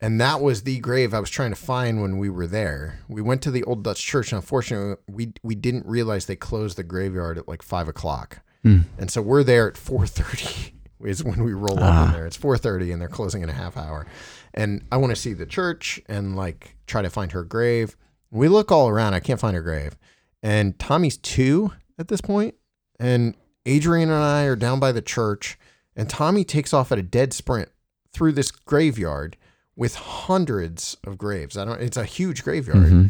and 0.00 0.20
that 0.20 0.40
was 0.40 0.64
the 0.64 0.80
grave 0.80 1.14
I 1.14 1.20
was 1.20 1.30
trying 1.30 1.50
to 1.50 1.56
find 1.56 2.02
when 2.02 2.18
we 2.18 2.28
were 2.28 2.48
there. 2.48 2.98
We 3.08 3.22
went 3.22 3.40
to 3.42 3.52
the 3.52 3.62
old 3.62 3.84
Dutch 3.84 4.04
church, 4.04 4.32
and 4.32 4.40
unfortunately 4.40 4.96
we 5.08 5.32
we 5.44 5.54
didn't 5.54 5.86
realize 5.86 6.26
they 6.26 6.34
closed 6.34 6.76
the 6.76 6.82
graveyard 6.82 7.38
at 7.38 7.46
like 7.46 7.62
five 7.62 7.86
o'clock, 7.86 8.40
hmm. 8.62 8.80
and 8.98 9.12
so 9.12 9.22
we're 9.22 9.44
there 9.44 9.68
at 9.68 9.76
four 9.76 10.06
thirty. 10.06 10.74
Is 11.02 11.24
when 11.24 11.42
we 11.42 11.52
roll 11.52 11.80
up 11.80 11.80
in 11.80 12.10
ah. 12.10 12.12
there. 12.12 12.26
It's 12.26 12.36
four 12.36 12.56
thirty, 12.56 12.92
and 12.92 13.00
they're 13.00 13.08
closing 13.08 13.42
in 13.42 13.48
a 13.48 13.52
half 13.52 13.76
hour. 13.76 14.06
And 14.54 14.84
I 14.92 14.98
want 14.98 15.10
to 15.10 15.20
see 15.20 15.32
the 15.32 15.46
church 15.46 16.00
and 16.06 16.36
like 16.36 16.76
try 16.86 17.02
to 17.02 17.10
find 17.10 17.32
her 17.32 17.42
grave. 17.42 17.96
We 18.30 18.46
look 18.46 18.70
all 18.70 18.88
around. 18.88 19.14
I 19.14 19.20
can't 19.20 19.40
find 19.40 19.56
her 19.56 19.62
grave. 19.62 19.96
And 20.44 20.78
Tommy's 20.78 21.16
two 21.16 21.72
at 21.98 22.06
this 22.06 22.20
point, 22.20 22.54
and 23.00 23.36
Adrian 23.66 24.10
and 24.10 24.22
I 24.22 24.44
are 24.44 24.54
down 24.54 24.78
by 24.78 24.92
the 24.92 25.02
church, 25.02 25.58
and 25.96 26.08
Tommy 26.08 26.44
takes 26.44 26.72
off 26.72 26.90
at 26.92 26.98
a 26.98 27.02
dead 27.02 27.32
sprint 27.32 27.68
through 28.12 28.32
this 28.32 28.50
graveyard 28.50 29.36
with 29.76 29.94
hundreds 29.94 30.96
of 31.04 31.16
graves. 31.18 31.56
I 31.56 31.64
don't. 31.64 31.80
It's 31.80 31.96
a 31.96 32.04
huge 32.04 32.42
graveyard, 32.44 32.86
mm-hmm. 32.86 33.06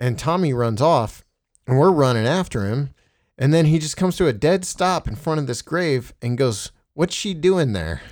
and 0.00 0.18
Tommy 0.18 0.52
runs 0.52 0.80
off, 0.82 1.24
and 1.66 1.78
we're 1.78 1.90
running 1.90 2.26
after 2.26 2.66
him, 2.66 2.90
and 3.38 3.52
then 3.52 3.66
he 3.66 3.78
just 3.78 3.96
comes 3.96 4.16
to 4.16 4.26
a 4.26 4.32
dead 4.32 4.64
stop 4.64 5.08
in 5.08 5.16
front 5.16 5.40
of 5.40 5.46
this 5.46 5.62
grave 5.62 6.12
and 6.20 6.36
goes, 6.38 6.70
"What's 6.94 7.14
she 7.14 7.34
doing 7.34 7.72
there?" 7.72 8.02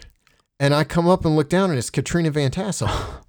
And 0.59 0.75
I 0.75 0.85
come 0.85 1.09
up 1.09 1.25
and 1.25 1.37
look 1.37 1.49
down, 1.49 1.71
and 1.71 1.79
it's 1.79 1.91
Katrina 1.91 2.31
Van 2.31 2.51
Tassel. 2.51 2.89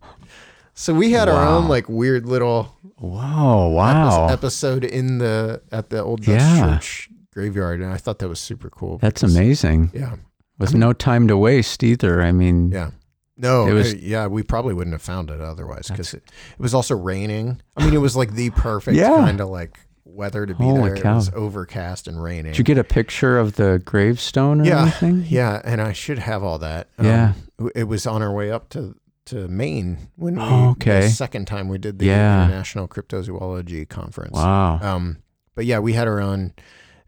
So 0.74 0.94
we 0.94 1.12
had 1.12 1.28
our 1.28 1.46
own 1.46 1.68
like 1.68 1.90
weird 1.90 2.26
little 2.26 2.76
Wow. 2.98 3.68
Wow. 3.68 4.30
episode 4.30 4.84
in 4.86 5.18
the 5.18 5.62
at 5.72 5.90
the 5.90 6.02
old 6.02 6.22
Dutch 6.22 6.40
Yeah. 6.40 6.76
church 6.78 7.10
graveyard, 7.34 7.82
and 7.82 7.92
I 7.94 7.98
thought 7.98 8.20
that 8.20 8.30
was 8.30 8.40
super 8.40 8.70
cool. 8.70 8.98
That's 8.98 9.22
because- 9.22 9.36
amazing. 9.36 9.92
Yeah, 9.94 10.16
With 10.62 10.74
no 10.76 10.94
time 10.94 11.28
to 11.28 11.38
waste 11.38 11.84
either. 11.84 12.22
I 12.22 12.32
mean, 12.32 12.72
yeah. 12.72 12.92
No, 13.38 13.66
It 13.68 13.74
was- 13.74 13.94
uh, 13.94 13.98
yeah, 14.00 14.28
we 14.28 14.44
probably 14.44 14.74
wouldn't 14.76 14.94
have 14.94 15.02
found 15.02 15.30
it 15.32 15.42
otherwise 15.42 15.88
because 15.88 16.14
it, 16.14 16.24
it 16.54 16.60
was 16.60 16.74
also 16.76 16.96
raining. 16.96 17.60
I 17.76 17.84
mean, 17.86 17.94
it 17.94 18.02
was 18.02 18.16
like 18.16 18.34
the 18.34 18.52
perfect 18.52 18.96
Yeah. 18.96 19.10
kind 19.16 19.42
of 19.42 19.50
like 19.50 19.80
weather 20.06 20.46
to 20.46 20.54
be 20.54 20.64
Holy 20.64 20.90
there. 20.92 20.96
It 20.98 21.16
was 21.16 21.32
overcast 21.34 22.08
and 22.08 22.22
raining. 22.22 22.52
did 22.52 22.58
you 22.60 22.64
get 22.64 22.78
a 22.78 22.84
picture 22.84 23.40
of 23.40 23.56
the 23.56 23.82
gravestone 23.84 24.62
or 24.62 24.66
yeah, 24.66 24.82
anything? 24.84 25.26
yeah, 25.28 25.60
and 25.64 25.82
I 25.82 25.94
should 25.94 26.20
have 26.20 26.44
all 26.44 26.60
that. 26.60 26.90
Yeah. 27.02 27.34
w- 27.58 27.72
it 27.74 27.86
was 27.86 28.06
on 28.06 28.22
our 28.22 28.32
way 28.32 28.52
up 28.52 28.70
to 28.70 28.96
to 29.26 29.48
Maine 29.48 29.98
when 30.18 30.36
we 30.36 30.42
Oh, 30.42 30.70
okay. 30.72 31.02
the 31.02 31.10
second 31.10 31.46
time 31.46 31.68
we 31.70 31.78
did 31.78 31.98
the 32.00 32.08
Yeah. 32.08 32.46
International 32.46 32.88
Cryptozoology 32.88 33.88
Conference. 33.88 34.34
Wow. 34.36 34.80
Um, 34.82 35.18
but 35.56 35.66
yeah, 35.66 35.80
we 35.80 35.94
had 35.94 36.08
our 36.08 36.20
own 36.20 36.54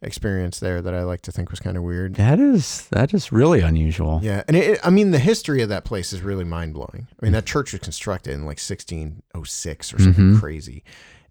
experience 0.04 0.60
there 0.60 0.82
that 0.82 0.94
I 0.94 1.04
like 1.04 1.22
to 1.24 1.32
think 1.32 1.50
was 1.52 1.60
kind 1.60 1.78
of 1.78 1.84
weird. 1.84 2.16
That 2.16 2.39
is 2.39 2.88
that 2.89 3.13
is 3.13 3.32
really 3.32 3.62
unusual. 3.62 4.20
Yeah, 4.24 4.44
and 4.48 4.56
it, 4.58 4.80
I 4.84 4.89
mean 4.89 5.12
the 5.12 5.20
history 5.20 5.62
of 5.62 5.70
that 5.70 5.86
place 5.86 6.13
is 6.13 6.22
really 6.22 6.44
mind 6.44 6.74
blowing. 6.74 7.08
I 7.22 7.26
mean 7.26 7.34
that 7.34 7.46
church 7.46 7.72
was 7.74 7.82
constructed 7.82 8.34
in 8.34 8.42
like 8.46 8.60
1606 8.60 9.94
or 9.94 10.00
something 10.00 10.34
Mhm. 10.36 10.39
crazy, 10.39 10.84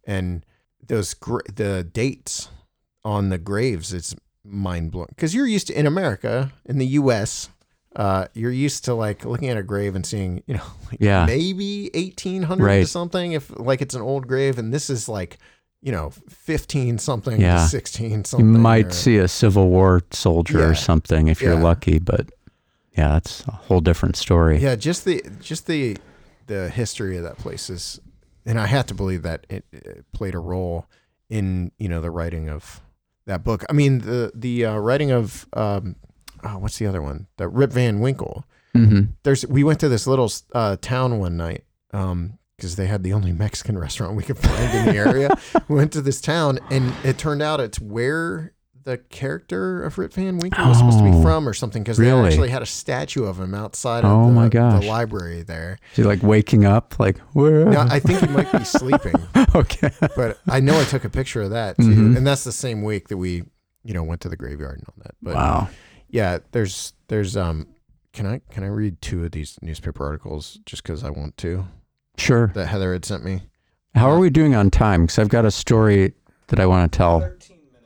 and 0.07 0.45
those 0.87 1.15
gra- 1.15 1.51
the 1.55 1.85
dates 1.85 2.49
on 3.05 3.29
the 3.31 3.39
graves 3.39 3.93
it's 3.93 4.15
mind 4.45 4.91
blowing 4.91 5.09
because 5.11 5.35
you're 5.35 5.47
used 5.47 5.69
to 5.69 5.79
in 5.79 5.87
America 5.87 6.53
in 6.65 6.79
the 6.79 6.87
U.S. 6.87 7.49
Uh, 7.95 8.27
you're 8.33 8.51
used 8.51 8.85
to 8.87 8.95
like 8.95 9.25
looking 9.25 9.49
at 9.51 9.57
a 9.59 9.63
grave 9.63 9.95
and 9.95 10.05
seeing 10.07 10.43
you 10.47 10.55
know 10.55 10.65
like 10.91 10.99
Yeah. 11.01 11.27
maybe 11.27 11.91
1800 11.95 12.69
or 12.83 12.87
something 12.87 13.33
if 13.33 13.51
like 13.59 13.83
it's 13.83 13.95
an 13.95 14.03
old 14.03 14.27
grave 14.27 14.59
and 14.59 14.73
this 14.73 14.89
is 14.91 15.09
like 15.09 15.39
you 15.83 15.93
know 15.93 16.11
15 16.29 16.99
something 16.99 17.41
Yeah. 17.41 17.59
to 17.65 17.69
16 17.69 18.25
You 18.39 18.45
might 18.45 18.87
or- 18.87 18.91
see 18.93 19.19
a 19.19 19.29
Civil 19.29 19.69
War 19.69 20.03
soldier 20.11 20.61
Yeah. 20.61 20.67
or 20.71 20.75
something 20.75 21.29
if 21.29 21.43
you're 21.43 21.59
lucky, 21.59 21.99
but 21.99 22.31
yeah, 22.97 23.09
that's 23.09 23.45
a 23.49 23.53
whole 23.53 23.81
different 23.81 24.17
story. 24.17 24.59
Yeah, 24.63 24.77
just 24.77 25.05
the 25.05 25.23
just 25.41 25.67
the 25.67 25.97
the 26.47 26.69
history 26.69 27.17
of 27.17 27.23
that 27.25 27.39
place 27.39 27.71
is, 27.71 28.01
and 28.45 28.59
I 28.61 28.67
have 28.67 28.87
to 28.87 28.95
believe 28.95 29.23
that 29.23 29.47
it, 29.49 29.65
it 29.73 30.05
played 30.13 30.35
a 30.35 30.39
role 30.39 30.87
in 31.31 31.73
you 31.79 31.89
know 31.89 32.01
the 32.01 32.11
writing 32.11 32.49
of 32.51 32.81
that 33.27 33.43
book. 33.45 33.65
I 33.71 33.73
mean 33.73 33.99
the 34.01 34.31
the 34.35 34.67
uh, 34.67 34.77
writing 34.77 35.11
of 35.11 35.47
um, 35.55 35.97
oh, 36.45 36.59
what's 36.59 36.79
the 36.79 36.87
other 36.87 37.01
one? 37.03 37.27
The 37.39 37.49
Rip 37.49 37.73
Van 37.73 38.01
Winkle. 38.01 38.45
hmm 38.75 39.03
There's 39.23 39.47
we 39.47 39.65
went 39.65 39.81
to 39.81 39.89
this 39.89 40.07
little 40.07 40.31
uh, 40.55 40.77
town 40.81 41.19
one 41.19 41.37
night 41.37 41.65
because 42.63 42.77
they 42.77 42.87
had 42.87 43.03
the 43.03 43.13
only 43.13 43.33
Mexican 43.33 43.77
restaurant 43.77 44.15
we 44.15 44.23
could 44.23 44.39
find 44.39 44.73
in 44.73 44.87
the 44.87 44.97
area. 44.97 45.29
we 45.69 45.75
went 45.75 45.93
to 45.93 46.01
this 46.01 46.21
town, 46.21 46.61
and 46.71 46.95
it 47.05 47.19
turned 47.19 47.43
out 47.43 47.59
it's 47.59 47.81
where 47.81 48.55
the 48.85 48.99
character 48.99 49.83
of 49.83 49.99
Rip 49.99 50.13
Van 50.13 50.39
Winkle 50.39 50.65
was 50.69 50.79
supposed 50.79 50.99
to 50.99 51.05
be 51.05 51.11
Oh, 51.11 51.23
from, 51.23 51.49
or 51.49 51.55
something. 51.55 51.83
Because 51.83 51.99
really? 51.99 52.23
they 52.23 52.29
actually 52.29 52.51
had 52.51 52.63
a 52.63 52.67
statue 52.67 53.25
of 53.25 53.41
him 53.41 53.53
outside 53.53 54.05
of 54.05 54.13
Oh 54.13 54.27
the, 54.27 54.33
my 54.33 54.49
gosh. 54.49 54.81
the 54.81 54.89
library 54.89 55.43
there. 55.43 55.79
he 55.95 56.05
like 56.05 56.23
waking 56.23 56.65
up? 56.65 56.99
Like 57.01 57.19
where? 57.33 57.65
Now, 57.65 57.83
I 57.91 57.99
think 57.99 58.21
he 58.21 58.27
might 58.29 58.51
be 58.53 58.63
sleeping, 58.65 59.15
okay. 59.57 59.91
but 60.17 60.39
I 60.49 60.61
know 60.61 60.81
I 60.81 60.85
took 60.85 61.05
a 61.05 61.11
picture 61.11 61.43
of 61.43 61.51
that 61.51 61.77
too, 61.79 61.83
Mhm. 61.83 62.17
and 62.17 62.25
that's 62.27 62.45
the 62.45 62.53
same 62.53 62.83
week 62.85 63.09
that 63.09 63.17
we, 63.17 63.43
you 63.83 63.93
know, 63.95 64.05
went 64.05 64.21
to 64.21 64.29
the 64.29 64.37
graveyard 64.37 64.79
and 64.79 64.87
all 64.89 64.95
that. 65.03 65.15
But 65.21 65.35
wow. 65.35 65.69
yeah, 66.09 66.39
there's 66.53 66.93
there's 67.09 67.37
um, 67.37 67.67
can 68.13 68.27
I 68.27 68.41
can 68.51 68.63
I 68.63 68.69
read 68.69 69.01
two 69.03 69.25
of 69.25 69.33
these 69.33 69.59
newspaper 69.63 70.05
articles 70.05 70.61
just 70.67 70.85
because 70.85 71.03
I 71.03 71.11
want 71.11 71.37
to 71.39 71.67
Sure. 72.19 72.49
that 72.55 72.67
Heather 72.67 72.93
had 72.93 73.05
sent 73.05 73.25
me? 73.25 73.43
How 73.95 74.11
are 74.11 74.17
uh, 74.17 74.21
we 74.21 74.31
doing 74.31 74.55
on 74.55 74.71
time? 74.71 75.03
Because 75.03 75.19
I've 75.19 75.29
got 75.29 75.45
a 75.45 75.51
story 75.51 76.13
that 76.49 76.61
I 76.61 76.67
want 76.67 76.91
to 76.93 76.97
tell. 76.97 77.31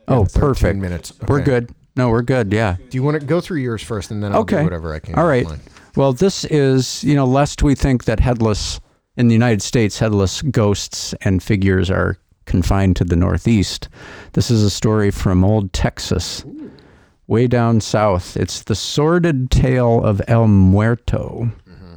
Oh, 0.07 0.25
13 0.25 0.39
perfect. 0.41 0.79
minutes. 0.79 1.13
We're 1.27 1.37
Okay. 1.37 1.45
good. 1.45 1.69
No, 1.95 2.09
we're 2.09 2.21
good. 2.21 2.53
Yeah. 2.53 2.75
Do 2.89 2.97
you 2.97 3.03
want 3.03 3.19
to 3.19 3.25
go 3.25 3.41
through 3.41 3.59
yours 3.59 3.81
first, 3.81 4.11
and 4.11 4.23
then 4.23 4.31
I'll 4.33 4.41
Okay. 4.41 4.57
do 4.59 4.63
whatever 4.63 4.93
I 4.93 4.99
can. 4.99 5.15
All 5.15 5.23
with 5.23 5.29
right. 5.29 5.45
mine. 5.47 5.59
Well, 5.95 6.13
this 6.13 6.45
is, 6.45 7.03
you 7.03 7.15
know, 7.15 7.25
lest 7.25 7.63
we 7.63 7.73
think 7.75 8.03
that 8.05 8.19
headless, 8.19 8.79
in 9.17 9.27
the 9.27 9.33
United 9.33 9.61
States, 9.63 9.97
headless 9.99 10.41
ghosts 10.43 11.13
and 11.21 11.41
figures 11.41 11.89
are 11.89 12.17
confined 12.45 12.95
to 12.97 13.03
the 13.03 13.15
Northeast. 13.15 13.89
This 14.33 14.51
is 14.51 14.63
a 14.63 14.69
story 14.69 15.09
from 15.11 15.43
old 15.43 15.73
Texas, 15.73 16.45
way 17.25 17.47
down 17.47 17.81
south. 17.81 18.37
It's 18.37 18.61
the 18.63 18.75
sordid 18.75 19.49
tale 19.49 20.01
of 20.03 20.21
El 20.27 20.47
Muerto. 20.47 21.49
Mm-hmm. 21.67 21.95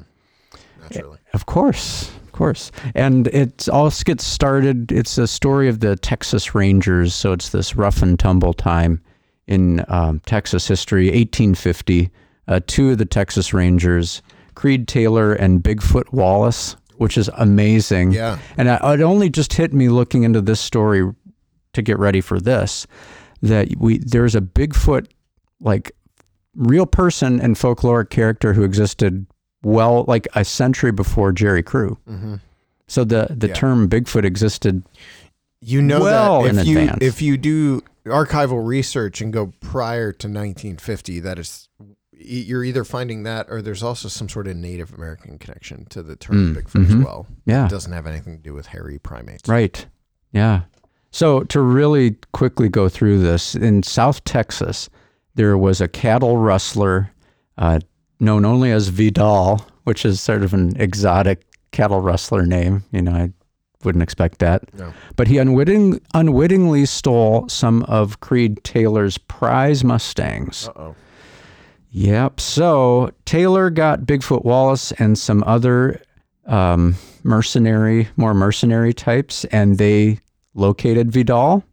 Naturally. 0.80 1.18
Of 1.34 1.44
course, 1.46 2.08
of 2.08 2.19
course. 2.40 2.72
And 2.94 3.26
it 3.26 3.68
all 3.68 3.92
gets 4.03 4.24
started. 4.24 4.90
It's 4.90 5.18
a 5.18 5.26
story 5.26 5.68
of 5.68 5.81
the 5.81 5.94
Texas 5.96 6.55
Rangers. 6.55 7.14
So 7.14 7.33
it's 7.33 7.50
this 7.50 7.76
rough 7.76 8.00
and 8.00 8.18
tumble 8.18 8.55
time 8.55 9.03
in 9.46 9.85
um, 9.88 10.20
Texas 10.20 10.66
history, 10.66 11.09
1850. 11.09 12.11
Uh, 12.48 12.61
two 12.66 12.90
of 12.90 12.98
the 12.98 13.05
Texas 13.05 13.53
Rangers, 13.53 14.22
Creed 14.55 14.88
Taylor 14.88 15.35
and 15.35 15.62
Bigfoot 15.62 16.11
Wallace, 16.12 16.76
which 16.96 17.18
is 17.18 17.29
amazing. 17.37 18.12
Yeah. 18.12 18.38
And 18.57 18.70
I, 18.70 18.94
it 18.94 19.03
only 19.03 19.29
just 19.29 19.53
hit 19.53 19.74
me 19.74 19.90
looking 19.90 20.22
into 20.22 20.40
this 20.40 20.61
story 20.61 21.09
to 21.74 21.83
get 21.83 21.98
ready 21.98 22.22
for 22.22 22.40
this 22.40 22.87
that 23.42 23.68
we 23.79 23.98
there's 23.98 24.35
a 24.35 24.40
Bigfoot 24.40 25.07
like 25.61 25.92
real 26.55 26.87
person 26.87 27.38
and 27.40 27.57
folkloric 27.57 28.11
character 28.11 28.55
who 28.55 28.64
existed 28.64 29.26
well 29.62 30.04
like 30.08 30.26
a 30.34 30.44
century 30.44 30.92
before 30.92 31.32
Jerry 31.32 31.62
Crew. 31.62 31.98
So 32.86 33.04
the 33.04 33.28
the 33.36 33.48
Yeah. 33.48 33.54
term 33.54 33.88
Bigfoot 33.88 34.24
existed. 34.24 34.82
You 35.60 35.82
know 35.82 36.00
Well 36.00 36.42
that 36.42 36.48
in 36.50 36.58
if 36.58 36.66
you 36.66 36.78
advance. 36.80 36.98
if 37.02 37.22
you 37.22 37.36
do 37.36 37.82
archival 38.06 38.66
research 38.66 39.20
and 39.20 39.32
go 39.32 39.52
prior 39.60 40.10
to 40.12 40.26
1950, 40.26 41.20
that 41.20 41.38
is 41.38 41.68
you're 42.22 42.64
either 42.64 42.84
finding 42.84 43.22
that 43.22 43.46
or 43.48 43.62
there's 43.62 43.82
also 43.82 44.08
some 44.08 44.28
sort 44.28 44.46
of 44.46 44.56
Native 44.56 44.92
American 44.92 45.38
connection 45.38 45.86
to 45.86 46.02
the 46.02 46.16
term 46.16 46.54
Mm, 46.54 46.62
Bigfoot 46.62 46.84
as 46.86 46.94
mhm. 46.94 47.04
well. 47.04 47.26
Yeah. 47.46 47.66
It 47.66 47.70
doesn't 47.70 47.92
have 47.92 48.06
anything 48.06 48.36
to 48.36 48.42
do 48.42 48.52
with 48.54 48.66
hairy 48.66 48.98
primates. 48.98 49.48
Right. 49.48 49.86
Yeah. 50.32 50.62
So 51.10 51.40
to 51.44 51.60
really 51.60 52.16
quickly 52.32 52.68
go 52.68 52.88
through 52.88 53.20
this, 53.20 53.54
in 53.54 53.82
South 53.82 54.22
Texas, 54.24 54.88
there 55.34 55.56
was 55.58 55.80
a 55.80 55.88
cattle 55.88 56.36
rustler 56.36 57.10
uh, 57.58 57.80
known 58.20 58.44
only 58.44 58.70
as 58.70 58.88
Vidal, 58.88 59.66
which 59.85 60.04
is 60.04 60.20
sort 60.20 60.42
of 60.42 60.54
an 60.54 60.76
exotic 60.80 61.42
cattle 61.72 62.00
rustler 62.00 62.46
name. 62.46 62.85
You 62.92 63.02
know, 63.02 63.12
I 63.12 63.33
wouldn't 63.83 64.02
expect 64.02 64.38
that. 64.40 64.72
No. 64.74 64.92
But 65.16 65.28
he 65.28 65.38
unwitting, 65.38 66.00
unwittingly 66.14 66.87
stole 66.87 67.48
some 67.48 67.83
of 67.85 68.20
Creed 68.20 68.62
Taylor's 68.62 69.18
prize 69.18 69.83
Mustangs. 69.83 70.68
Uh-oh. 70.68 70.94
Yep. 71.92 72.40
So 72.40 73.11
Taylor 73.24 73.70
got 73.70 74.02
Bigfoot 74.02 74.44
Wallace 74.44 74.92
and 74.92 75.18
some 75.18 75.42
other 75.46 76.00
um, 76.46 76.94
mercenary, 77.24 78.09
more 78.16 78.35
mercenary 78.35 78.92
types, 78.92 79.44
and 79.46 79.78
they 79.78 80.20
located 80.54 81.11
Vidal, 81.11 81.64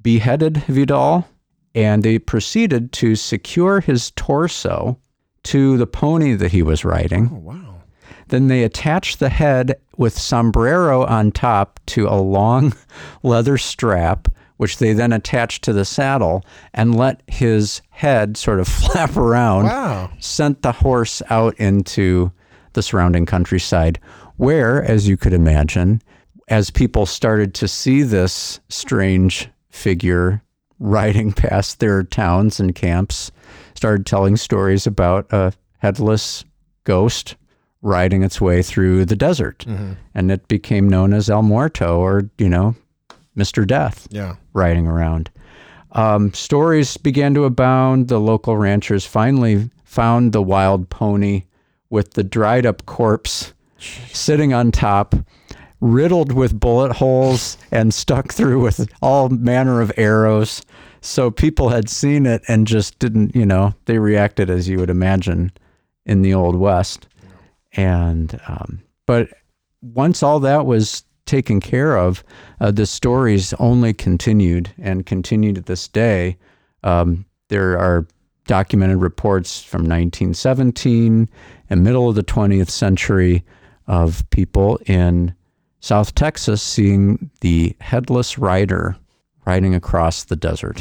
beheaded 0.00 0.58
Vidal, 0.68 1.26
and 1.74 2.02
they 2.02 2.18
proceeded 2.18 2.92
to 2.92 3.14
secure 3.14 3.80
his 3.80 4.10
torso 4.12 4.98
to 5.44 5.76
the 5.76 5.86
pony 5.86 6.34
that 6.34 6.52
he 6.52 6.62
was 6.62 6.84
riding. 6.84 7.30
Oh 7.32 7.36
wow. 7.38 7.74
Then 8.28 8.46
they 8.48 8.62
attached 8.62 9.18
the 9.18 9.28
head 9.28 9.74
with 9.96 10.16
sombrero 10.16 11.04
on 11.04 11.32
top 11.32 11.80
to 11.86 12.06
a 12.06 12.14
long 12.20 12.72
leather 13.22 13.58
strap, 13.58 14.28
which 14.56 14.78
they 14.78 14.92
then 14.92 15.12
attached 15.12 15.64
to 15.64 15.72
the 15.72 15.84
saddle 15.84 16.44
and 16.72 16.94
let 16.94 17.22
his 17.26 17.82
head 17.90 18.36
sort 18.36 18.60
of 18.60 18.68
flap 18.68 19.16
around, 19.16 19.64
Wow. 19.64 20.10
sent 20.20 20.62
the 20.62 20.72
horse 20.72 21.22
out 21.30 21.54
into 21.58 22.30
the 22.74 22.82
surrounding 22.82 23.26
countryside, 23.26 23.98
where, 24.36 24.84
as 24.84 25.08
you 25.08 25.16
could 25.16 25.32
imagine, 25.32 26.00
as 26.46 26.70
people 26.70 27.06
started 27.06 27.52
to 27.54 27.66
see 27.66 28.02
this 28.02 28.60
strange 28.68 29.48
figure 29.70 30.40
riding 30.78 31.32
past 31.32 31.80
their 31.80 32.04
towns 32.04 32.60
and 32.60 32.74
camps, 32.76 33.32
started 33.80 34.04
telling 34.04 34.36
stories 34.36 34.86
about 34.86 35.26
a 35.32 35.54
headless 35.78 36.44
ghost 36.84 37.34
riding 37.80 38.22
its 38.22 38.38
way 38.38 38.60
through 38.60 39.06
the 39.06 39.16
desert. 39.16 39.64
And 40.14 40.30
it 40.30 40.46
became 40.48 40.86
known 40.86 41.14
as 41.14 41.30
El 41.30 41.40
Muerto 41.42 41.98
or, 41.98 42.28
you 42.36 42.50
know, 42.50 42.74
Mr. 43.34 43.66
Death 43.66 44.06
Yeah. 44.10 44.34
riding 44.52 44.86
around. 44.86 45.30
Um, 45.92 46.30
stories 46.34 46.98
began 46.98 47.32
to 47.32 47.44
abound. 47.44 48.08
The 48.08 48.20
local 48.20 48.58
ranchers 48.58 49.06
finally 49.06 49.70
found 49.82 50.32
the 50.32 50.42
wild 50.42 50.90
pony 50.90 51.44
with 51.88 52.12
the 52.12 52.22
dried 52.22 52.66
up 52.66 52.84
corpse 52.84 53.54
sitting 54.12 54.52
on 54.52 54.72
top, 54.72 55.14
riddled 55.80 56.32
with 56.32 56.60
bullet 56.60 56.92
holes 56.92 57.56
and 57.72 57.94
stuck 57.94 58.30
through 58.34 58.60
with 58.60 58.86
all 59.00 59.30
manner 59.30 59.80
of 59.80 59.90
arrows. 59.96 60.60
So 61.00 61.30
people 61.30 61.70
had 61.70 61.88
seen 61.88 62.26
it 62.26 62.42
and 62.48 62.66
just 62.66 62.98
didn't, 62.98 63.34
you 63.34 63.46
know, 63.46 63.74
they 63.86 63.98
reacted 63.98 64.50
as 64.50 64.68
you 64.68 64.78
would 64.78 64.90
imagine 64.90 65.52
in 66.04 66.22
the 66.22 66.34
Old 66.34 66.56
West. 66.56 67.06
And, 67.72 68.38
um, 68.46 68.82
but 69.06 69.28
once 69.80 70.22
all 70.22 70.40
that 70.40 70.66
was 70.66 71.04
taken 71.24 71.60
care 71.60 71.96
of, 71.96 72.24
uh, 72.60 72.70
the 72.70 72.86
stories 72.86 73.54
only 73.54 73.94
continued 73.94 74.72
and 74.78 75.06
continue 75.06 75.52
to 75.52 75.60
this 75.60 75.88
day. 75.88 76.36
Um, 76.82 77.24
there 77.48 77.78
are 77.78 78.06
documented 78.46 79.00
reports 79.00 79.62
from 79.62 79.82
1917 79.82 81.28
and 81.70 81.84
middle 81.84 82.08
of 82.08 82.16
the 82.16 82.22
20th 82.24 82.70
century 82.70 83.44
of 83.86 84.28
people 84.30 84.78
in 84.86 85.34
South 85.80 86.14
Texas 86.14 86.62
seeing 86.62 87.30
the 87.40 87.74
headless 87.80 88.38
rider 88.38 88.96
riding 89.50 89.74
across 89.74 90.22
the 90.22 90.36
desert. 90.36 90.80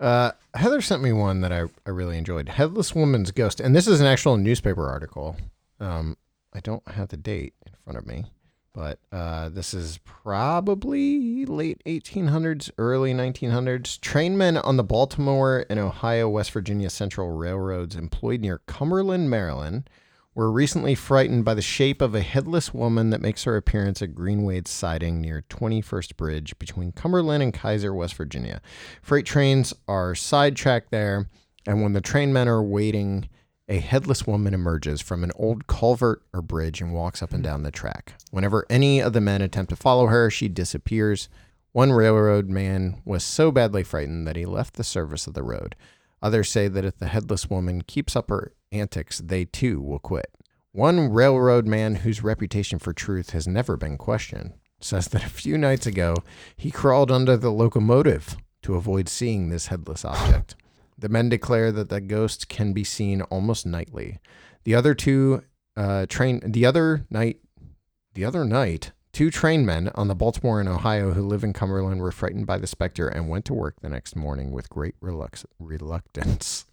Uh, 0.00 0.30
Heather 0.54 0.80
sent 0.80 1.02
me 1.02 1.12
one 1.12 1.42
that 1.42 1.52
I, 1.52 1.64
I 1.84 1.90
really 1.90 2.16
enjoyed. 2.16 2.48
Headless 2.48 2.94
Woman's 2.94 3.30
Ghost. 3.30 3.60
And 3.60 3.76
this 3.76 3.86
is 3.86 4.00
an 4.00 4.06
actual 4.06 4.38
newspaper 4.38 4.88
article. 4.88 5.36
Um, 5.78 6.16
I 6.54 6.60
don't 6.60 6.86
have 6.88 7.08
the 7.08 7.18
date 7.18 7.52
in 7.66 7.74
front 7.84 7.98
of 7.98 8.06
me, 8.06 8.24
but 8.72 9.00
uh, 9.12 9.50
this 9.50 9.74
is 9.74 9.98
probably 10.02 11.44
late 11.44 11.82
1800s, 11.84 12.70
early 12.78 13.12
1900s. 13.12 14.00
Trainmen 14.00 14.56
on 14.56 14.78
the 14.78 14.82
Baltimore 14.82 15.66
and 15.68 15.78
Ohio 15.78 16.30
West 16.30 16.52
Virginia 16.52 16.88
Central 16.88 17.32
Railroads 17.32 17.96
employed 17.96 18.40
near 18.40 18.62
Cumberland, 18.64 19.28
Maryland, 19.28 19.90
were 20.36 20.52
recently 20.52 20.94
frightened 20.94 21.46
by 21.46 21.54
the 21.54 21.62
shape 21.62 22.02
of 22.02 22.14
a 22.14 22.20
headless 22.20 22.74
woman 22.74 23.08
that 23.08 23.22
makes 23.22 23.44
her 23.44 23.56
appearance 23.56 24.02
at 24.02 24.14
Greenwade's 24.14 24.70
siding 24.70 25.18
near 25.18 25.42
21st 25.48 26.14
Bridge 26.18 26.58
between 26.58 26.92
Cumberland 26.92 27.42
and 27.42 27.54
Keyser, 27.54 27.96
West 27.96 28.14
Virginia. 28.14 28.60
Freight 29.00 29.24
trains 29.24 29.72
are 29.88 30.14
sidetracked 30.14 30.90
there, 30.90 31.30
and 31.66 31.82
when 31.82 31.94
the 31.94 32.02
trainmen 32.02 32.48
are 32.48 32.62
waiting, 32.62 33.30
a 33.66 33.78
headless 33.78 34.26
woman 34.26 34.52
emerges 34.52 35.00
from 35.00 35.24
an 35.24 35.32
old 35.36 35.66
culvert 35.68 36.20
or 36.34 36.42
bridge 36.42 36.82
and 36.82 36.92
walks 36.92 37.22
up 37.22 37.32
and 37.32 37.42
down 37.42 37.62
the 37.62 37.70
track. 37.70 38.12
Whenever 38.30 38.66
any 38.68 39.00
of 39.00 39.14
the 39.14 39.22
men 39.22 39.40
attempt 39.40 39.70
to 39.70 39.76
follow 39.76 40.08
her, 40.08 40.28
she 40.28 40.48
disappears. 40.48 41.30
One 41.72 41.92
railroad 41.92 42.50
man 42.50 43.00
was 43.06 43.24
so 43.24 43.50
badly 43.50 43.82
frightened 43.82 44.26
that 44.26 44.36
he 44.36 44.44
left 44.44 44.74
the 44.74 44.84
service 44.84 45.26
of 45.26 45.32
the 45.32 45.42
road. 45.42 45.74
Others 46.20 46.50
say 46.50 46.68
that 46.68 46.84
if 46.84 46.98
the 46.98 47.06
headless 47.06 47.48
woman 47.48 47.80
keeps 47.80 48.14
up 48.14 48.28
her 48.28 48.52
antics, 48.72 49.18
they 49.18 49.44
too 49.44 49.80
will 49.80 49.98
quit. 49.98 50.30
One 50.72 51.10
railroad 51.10 51.66
man 51.66 51.96
whose 51.96 52.22
reputation 52.22 52.78
for 52.78 52.92
truth 52.92 53.30
has 53.30 53.48
never 53.48 53.76
been 53.76 53.96
questioned 53.96 54.52
says 54.78 55.08
that 55.08 55.24
a 55.24 55.30
few 55.30 55.56
nights 55.56 55.86
ago 55.86 56.16
he 56.56 56.70
crawled 56.70 57.10
under 57.10 57.36
the 57.36 57.50
locomotive 57.50 58.36
to 58.62 58.74
avoid 58.74 59.08
seeing 59.08 59.48
this 59.48 59.68
headless 59.68 60.04
object. 60.04 60.54
The 60.98 61.08
men 61.08 61.28
declare 61.28 61.72
that 61.72 61.88
the 61.88 62.00
ghost 62.00 62.48
can 62.48 62.72
be 62.72 62.84
seen 62.84 63.22
almost 63.22 63.66
nightly. 63.66 64.18
The 64.64 64.74
other 64.74 64.94
two 64.94 65.44
uh, 65.76 66.06
train 66.06 66.40
the 66.44 66.64
other 66.66 67.06
night 67.10 67.40
the 68.14 68.24
other 68.24 68.44
night 68.44 68.92
two 69.12 69.30
trainmen 69.30 69.90
on 69.94 70.08
the 70.08 70.14
Baltimore 70.14 70.60
and 70.60 70.68
Ohio 70.68 71.12
who 71.12 71.22
live 71.22 71.44
in 71.44 71.52
Cumberland 71.52 72.00
were 72.00 72.12
frightened 72.12 72.46
by 72.46 72.58
the 72.58 72.66
specter 72.66 73.08
and 73.08 73.28
went 73.28 73.44
to 73.46 73.54
work 73.54 73.80
the 73.80 73.88
next 73.88 74.16
morning 74.16 74.52
with 74.52 74.68
great 74.68 74.98
relux- 75.00 75.46
reluctance. 75.58 76.66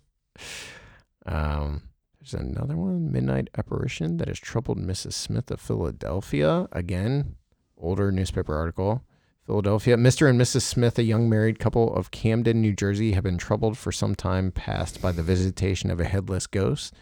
Um, 1.26 1.84
there's 2.20 2.34
another 2.34 2.78
one, 2.78 3.12
Midnight 3.12 3.50
Apparition, 3.58 4.18
that 4.18 4.28
has 4.28 4.40
troubled 4.40 4.80
Mrs. 4.80 5.14
Smith 5.14 5.52
of 5.52 5.60
Philadelphia. 5.60 6.68
Again, 6.72 7.36
older 7.78 8.12
newspaper 8.12 8.56
article. 8.56 9.04
Philadelphia. 9.46 9.98
Mr. 9.98 10.30
and 10.30 10.40
Mrs. 10.40 10.62
Smith, 10.62 10.98
a 10.98 11.04
young 11.04 11.30
married 11.30 11.60
couple 11.60 11.94
of 11.94 12.12
Camden, 12.12 12.62
New 12.62 12.72
Jersey, 12.72 13.12
have 13.12 13.24
been 13.24 13.38
troubled 13.38 13.78
for 13.78 13.92
some 13.92 14.16
time 14.16 14.52
past 14.52 15.02
by 15.02 15.12
the 15.12 15.24
visitation 15.24 15.92
of 15.92 16.00
a 16.00 16.06
headless 16.06 16.48
ghost. 16.48 16.94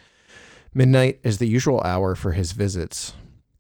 Midnight 0.74 1.20
is 1.24 1.38
the 1.38 1.48
usual 1.48 1.82
hour 1.82 2.16
for 2.16 2.32
his 2.32 2.54
visits, 2.54 3.14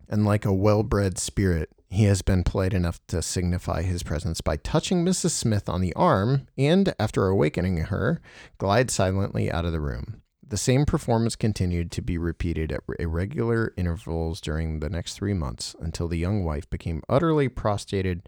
and 0.09 0.25
like 0.25 0.45
a 0.45 0.53
well 0.53 0.81
bred 0.81 1.19
spirit, 1.19 1.69
he 1.89 2.05
has 2.05 2.21
been 2.21 2.43
polite 2.43 2.73
enough 2.73 2.99
to 3.07 3.21
signify 3.21 3.83
his 3.83 4.01
presence 4.01 4.41
by 4.41 4.55
touching 4.57 5.05
Mrs. 5.05 5.31
Smith 5.31 5.69
on 5.69 5.81
the 5.81 5.93
arm 5.93 6.47
and, 6.57 6.95
after 6.97 7.27
awakening 7.27 7.77
her, 7.77 8.19
glide 8.57 8.89
silently 8.89 9.51
out 9.51 9.65
of 9.65 9.73
the 9.73 9.81
room. 9.81 10.21
The 10.51 10.57
same 10.57 10.83
performance 10.83 11.37
continued 11.37 11.91
to 11.91 12.01
be 12.01 12.17
repeated 12.17 12.73
at 12.73 12.81
irregular 12.99 13.73
intervals 13.77 14.41
during 14.41 14.81
the 14.81 14.89
next 14.89 15.13
three 15.13 15.33
months 15.33 15.77
until 15.79 16.09
the 16.09 16.17
young 16.17 16.43
wife 16.43 16.69
became 16.69 17.01
utterly 17.07 17.47
prostrated, 17.47 18.27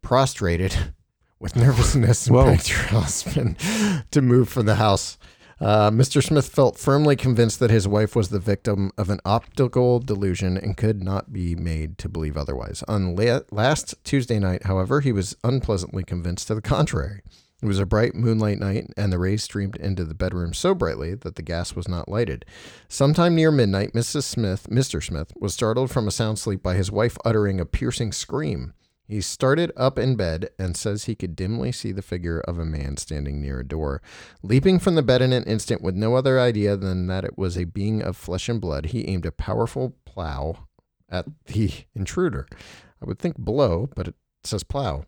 prostrated 0.00 0.94
with 1.40 1.56
nervousness 1.56 2.28
and 2.28 2.36
begged 2.36 2.68
her 2.68 3.00
husband 3.00 3.56
to 4.12 4.22
move 4.22 4.48
from 4.48 4.66
the 4.66 4.76
house. 4.76 5.18
Uh, 5.60 5.90
Mr. 5.90 6.22
Smith 6.22 6.48
felt 6.48 6.78
firmly 6.78 7.16
convinced 7.16 7.58
that 7.58 7.70
his 7.70 7.88
wife 7.88 8.14
was 8.14 8.28
the 8.28 8.38
victim 8.38 8.92
of 8.96 9.10
an 9.10 9.18
optical 9.24 9.98
delusion 9.98 10.56
and 10.56 10.76
could 10.76 11.02
not 11.02 11.32
be 11.32 11.56
made 11.56 11.98
to 11.98 12.08
believe 12.08 12.36
otherwise. 12.36 12.84
On 12.86 13.16
la- 13.16 13.40
last 13.50 13.96
Tuesday 14.04 14.38
night, 14.38 14.66
however, 14.66 15.00
he 15.00 15.10
was 15.10 15.36
unpleasantly 15.42 16.04
convinced 16.04 16.46
to 16.46 16.54
the 16.54 16.62
contrary. 16.62 17.22
It 17.62 17.66
was 17.66 17.78
a 17.78 17.86
bright 17.86 18.14
moonlight 18.14 18.58
night, 18.58 18.88
and 18.98 19.10
the 19.10 19.18
rays 19.18 19.42
streamed 19.42 19.76
into 19.76 20.04
the 20.04 20.14
bedroom 20.14 20.52
so 20.52 20.74
brightly 20.74 21.14
that 21.14 21.36
the 21.36 21.42
gas 21.42 21.74
was 21.74 21.88
not 21.88 22.08
lighted. 22.08 22.44
Sometime 22.88 23.34
near 23.34 23.50
midnight, 23.50 23.94
Mrs. 23.94 24.24
Smith, 24.24 24.68
Mr. 24.70 25.02
Smith, 25.02 25.32
was 25.40 25.54
startled 25.54 25.90
from 25.90 26.06
a 26.06 26.10
sound 26.10 26.38
sleep 26.38 26.62
by 26.62 26.74
his 26.74 26.92
wife 26.92 27.16
uttering 27.24 27.58
a 27.58 27.64
piercing 27.64 28.12
scream. 28.12 28.74
He 29.08 29.20
started 29.20 29.72
up 29.76 29.98
in 29.98 30.16
bed 30.16 30.50
and 30.58 30.76
says 30.76 31.04
he 31.04 31.14
could 31.14 31.36
dimly 31.36 31.72
see 31.72 31.92
the 31.92 32.02
figure 32.02 32.40
of 32.40 32.58
a 32.58 32.64
man 32.64 32.96
standing 32.96 33.40
near 33.40 33.60
a 33.60 33.66
door. 33.66 34.02
Leaping 34.42 34.78
from 34.78 34.96
the 34.96 35.02
bed 35.02 35.22
in 35.22 35.32
an 35.32 35.44
instant 35.44 35.80
with 35.80 35.94
no 35.94 36.14
other 36.14 36.40
idea 36.40 36.76
than 36.76 37.06
that 37.06 37.24
it 37.24 37.38
was 37.38 37.56
a 37.56 37.64
being 37.64 38.02
of 38.02 38.16
flesh 38.16 38.48
and 38.48 38.60
blood, 38.60 38.86
he 38.86 39.08
aimed 39.08 39.24
a 39.24 39.32
powerful 39.32 39.96
plow 40.04 40.66
at 41.08 41.26
the 41.46 41.70
intruder. 41.94 42.46
I 43.00 43.06
would 43.06 43.18
think 43.18 43.38
blow, 43.38 43.88
but 43.94 44.08
it 44.08 44.14
says 44.42 44.64
plow. 44.64 45.04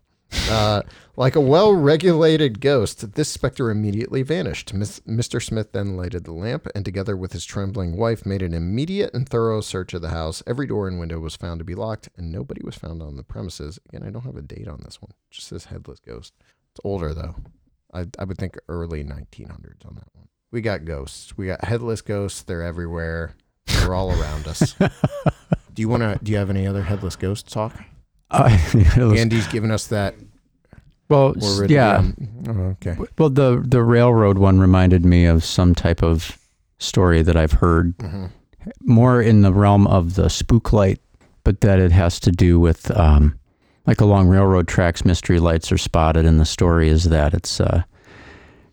Uh, 0.49 0.81
like 1.15 1.35
a 1.35 1.41
well 1.41 1.73
regulated 1.73 2.59
ghost, 2.61 3.13
this 3.13 3.29
specter 3.29 3.69
immediately 3.69 4.23
vanished. 4.23 4.73
Miss, 4.73 4.99
Mr. 5.01 5.43
Smith 5.43 5.73
then 5.73 5.95
lighted 5.95 6.23
the 6.23 6.31
lamp 6.33 6.67
and, 6.73 6.83
together 6.83 7.15
with 7.15 7.33
his 7.33 7.45
trembling 7.45 7.97
wife, 7.97 8.25
made 8.25 8.41
an 8.41 8.53
immediate 8.53 9.13
and 9.13 9.27
thorough 9.27 9.61
search 9.61 9.93
of 9.93 10.01
the 10.01 10.09
house. 10.09 10.41
Every 10.47 10.65
door 10.65 10.87
and 10.87 10.99
window 10.99 11.19
was 11.19 11.35
found 11.35 11.59
to 11.59 11.65
be 11.65 11.75
locked, 11.75 12.09
and 12.17 12.31
nobody 12.31 12.61
was 12.63 12.75
found 12.75 13.03
on 13.03 13.15
the 13.15 13.23
premises. 13.23 13.79
Again, 13.89 14.03
I 14.07 14.09
don't 14.09 14.25
have 14.25 14.37
a 14.37 14.41
date 14.41 14.67
on 14.67 14.81
this 14.83 15.01
one, 15.01 15.11
it 15.11 15.35
just 15.35 15.47
says 15.49 15.65
headless 15.65 15.99
ghost. 15.99 16.33
It's 16.71 16.81
older, 16.83 17.13
though. 17.13 17.35
I, 17.93 18.07
I 18.17 18.23
would 18.23 18.37
think 18.37 18.57
early 18.67 19.03
1900s 19.03 19.85
on 19.85 19.95
that 19.95 20.07
one. 20.13 20.29
We 20.51 20.61
got 20.61 20.85
ghosts. 20.85 21.37
We 21.37 21.47
got 21.47 21.63
headless 21.63 22.01
ghosts. 22.01 22.41
They're 22.41 22.63
everywhere. 22.63 23.35
They're 23.67 23.93
all 23.93 24.11
around 24.11 24.47
us. 24.47 24.73
do 25.73 25.81
you 25.81 25.89
want 25.89 26.01
to? 26.01 26.19
Do 26.23 26.31
you 26.31 26.37
have 26.37 26.49
any 26.49 26.65
other 26.65 26.83
headless 26.83 27.15
ghost 27.15 27.51
talk? 27.51 27.73
Uh, 28.31 28.57
Andy's 29.15 29.47
given 29.47 29.71
us 29.71 29.87
that. 29.87 30.15
Well, 31.09 31.33
ready 31.59 31.73
yeah. 31.73 32.03
oh, 32.47 32.51
okay. 32.81 32.95
Well, 33.17 33.29
the 33.29 33.63
the 33.65 33.83
railroad 33.83 34.37
one 34.37 34.59
reminded 34.59 35.03
me 35.05 35.25
of 35.25 35.43
some 35.43 35.75
type 35.75 36.01
of 36.03 36.37
story 36.77 37.21
that 37.23 37.35
I've 37.35 37.53
heard, 37.53 37.93
hmm 37.99 38.25
more 38.81 39.21
in 39.21 39.41
the 39.41 39.53
realm 39.53 39.87
of 39.87 40.13
the 40.15 40.29
spook 40.29 40.73
light, 40.73 40.99
but 41.43 41.61
that 41.61 41.79
it 41.79 41.91
has 41.91 42.19
to 42.19 42.29
do 42.31 42.59
with 42.59 42.91
um, 42.95 43.39
like 43.87 43.99
along 44.01 44.27
railroad 44.27 44.67
tracks, 44.67 45.03
mystery 45.05 45.39
lights 45.39 45.71
are 45.71 45.77
spotted, 45.77 46.25
and 46.25 46.39
the 46.39 46.45
story 46.45 46.89
is 46.89 47.05
that 47.05 47.33
it's 47.33 47.59
a 47.59 47.85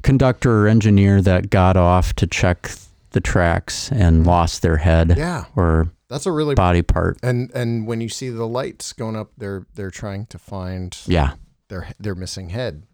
conductor 0.02 0.64
or 0.64 0.68
engineer 0.68 1.22
that 1.22 1.50
got 1.50 1.76
off 1.76 2.12
to 2.14 2.26
check 2.26 2.70
the 3.10 3.20
tracks 3.20 3.90
and 3.92 4.26
lost 4.26 4.60
their 4.60 4.76
head 4.76 5.14
Yeah, 5.16 5.44
or 5.54 5.90
that's 6.10 6.26
a 6.26 6.32
really 6.32 6.54
body 6.56 6.82
part. 6.82 7.16
and 7.22 7.50
and 7.54 7.86
when 7.86 8.00
you 8.00 8.08
see 8.08 8.28
the 8.28 8.46
lights 8.46 8.92
going 8.92 9.16
up, 9.16 9.30
they're 9.38 9.66
they're 9.76 9.90
trying 9.90 10.26
to 10.26 10.38
find 10.38 10.98
Yeah, 11.06 11.34
their 11.68 11.88
their 11.98 12.14
missing 12.14 12.50
head. 12.50 12.84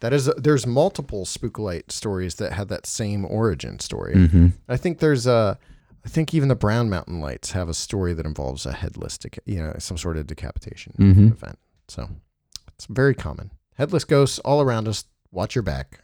That 0.00 0.12
is, 0.14 0.26
there's 0.36 0.66
multiple 0.66 1.24
spook 1.26 1.58
light 1.58 1.92
stories 1.92 2.36
that 2.36 2.52
have 2.54 2.68
that 2.68 2.86
same 2.86 3.24
origin 3.26 3.78
story. 3.80 4.14
hmm 4.28 4.48
I 4.68 4.76
think 4.78 4.98
there's 4.98 5.26
a, 5.26 5.58
I 6.04 6.08
think 6.08 6.32
even 6.32 6.48
the 6.48 6.54
Brown 6.54 6.88
Mountain 6.88 7.20
Lights 7.20 7.50
have 7.52 7.68
a 7.68 7.74
story 7.74 8.14
that 8.14 8.24
involves 8.24 8.64
a 8.64 8.72
headless, 8.72 9.18
deca- 9.18 9.40
you 9.44 9.58
know, 9.62 9.74
some 9.78 9.98
sort 9.98 10.16
of 10.16 10.26
decapitation 10.26 10.94
Mhm. 10.98 11.32
event. 11.32 11.58
So 11.88 12.08
it's 12.74 12.86
very 12.86 13.14
common. 13.14 13.50
Headless 13.74 14.04
ghosts 14.04 14.38
all 14.38 14.62
around 14.62 14.88
us. 14.88 15.04
Watch 15.30 15.54
your 15.54 15.62
back. 15.62 16.00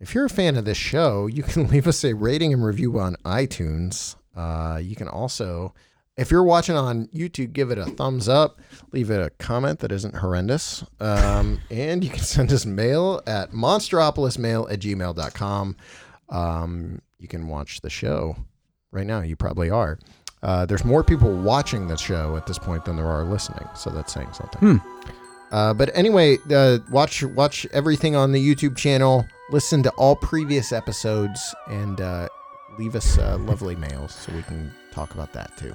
If 0.00 0.14
you're 0.14 0.26
a 0.26 0.30
fan 0.30 0.56
of 0.56 0.64
this 0.66 0.76
show, 0.78 1.26
you 1.26 1.42
can 1.42 1.66
leave 1.72 1.86
us 1.86 2.04
a 2.04 2.12
rating 2.14 2.52
and 2.52 2.62
review 2.64 2.98
on 3.00 3.16
iTunes. 3.24 4.16
Uh, 4.36 4.78
you 4.82 4.94
can 4.94 5.08
also, 5.08 5.74
if 6.18 6.32
you're 6.32 6.42
watching 6.42 6.76
on 6.76 7.06
YouTube, 7.06 7.52
give 7.52 7.70
it 7.70 7.78
a 7.78 7.84
thumbs 7.86 8.28
up, 8.28 8.60
leave 8.92 9.08
it 9.08 9.22
a 9.22 9.30
comment 9.30 9.78
that 9.78 9.92
isn't 9.92 10.16
horrendous. 10.16 10.84
Um, 11.00 11.60
and 11.70 12.02
you 12.02 12.10
can 12.10 12.20
send 12.24 12.52
us 12.52 12.66
mail 12.66 13.22
at 13.26 13.52
monstropolismail 13.52 14.70
at 14.70 14.80
gmail.com. 14.80 15.76
Um, 16.28 17.00
you 17.18 17.28
can 17.28 17.46
watch 17.46 17.80
the 17.80 17.88
show 17.88 18.36
right 18.90 19.06
now. 19.06 19.22
You 19.22 19.36
probably 19.36 19.70
are. 19.70 19.98
Uh, 20.42 20.66
there's 20.66 20.84
more 20.84 21.02
people 21.02 21.32
watching 21.32 21.88
the 21.88 21.96
show 21.96 22.36
at 22.36 22.46
this 22.46 22.58
point 22.58 22.84
than 22.84 22.96
there 22.96 23.06
are 23.06 23.24
listening, 23.24 23.66
so 23.74 23.90
that's 23.90 24.12
saying 24.12 24.32
something. 24.32 24.80
Uh, 25.50 25.72
but 25.72 25.90
anyway, 25.96 26.36
uh, 26.50 26.78
watch 26.90 27.22
watch 27.24 27.66
everything 27.72 28.14
on 28.14 28.32
the 28.32 28.54
YouTube 28.54 28.76
channel. 28.76 29.24
Listen 29.50 29.82
to 29.82 29.90
all 29.92 30.14
previous 30.14 30.72
episodes 30.72 31.54
and 31.68 32.00
uh, 32.00 32.28
leave 32.78 32.94
us 32.94 33.18
uh, 33.18 33.38
lovely 33.38 33.74
mails 33.76 34.14
so 34.14 34.32
we 34.32 34.42
can 34.42 34.72
talk 34.92 35.14
about 35.14 35.32
that 35.32 35.56
too. 35.56 35.74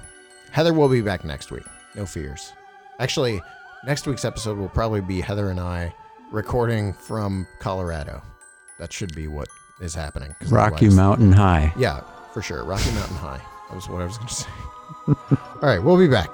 Heather 0.53 0.71
will 0.71 0.87
be 0.87 1.01
back 1.01 1.25
next 1.25 1.51
week. 1.51 1.63
No 1.95 2.05
fears. 2.05 2.53
Actually, 2.99 3.41
next 3.85 4.05
week's 4.05 4.23
episode 4.23 4.55
will 4.55 4.69
probably 4.69 5.01
be 5.01 5.19
Heather 5.19 5.49
and 5.49 5.59
I 5.59 5.93
recording 6.31 6.93
from 6.93 7.47
Colorado. 7.57 8.21
That 8.77 8.93
should 8.93 9.15
be 9.15 9.27
what 9.27 9.47
is 9.81 9.95
happening. 9.95 10.35
Rocky 10.49 10.75
otherwise- 10.85 10.95
Mountain 10.95 11.31
High. 11.31 11.73
Yeah, 11.75 12.01
for 12.35 12.43
sure. 12.43 12.63
Rocky 12.63 12.91
Mountain 12.91 13.17
High. 13.17 13.41
That 13.69 13.75
was 13.75 13.89
what 13.89 14.03
I 14.03 14.05
was 14.05 14.17
going 14.17 14.27
to 14.27 14.33
say. 14.35 14.49
All 15.07 15.17
right, 15.63 15.79
we'll 15.79 15.97
be 15.97 16.07
back. 16.07 16.29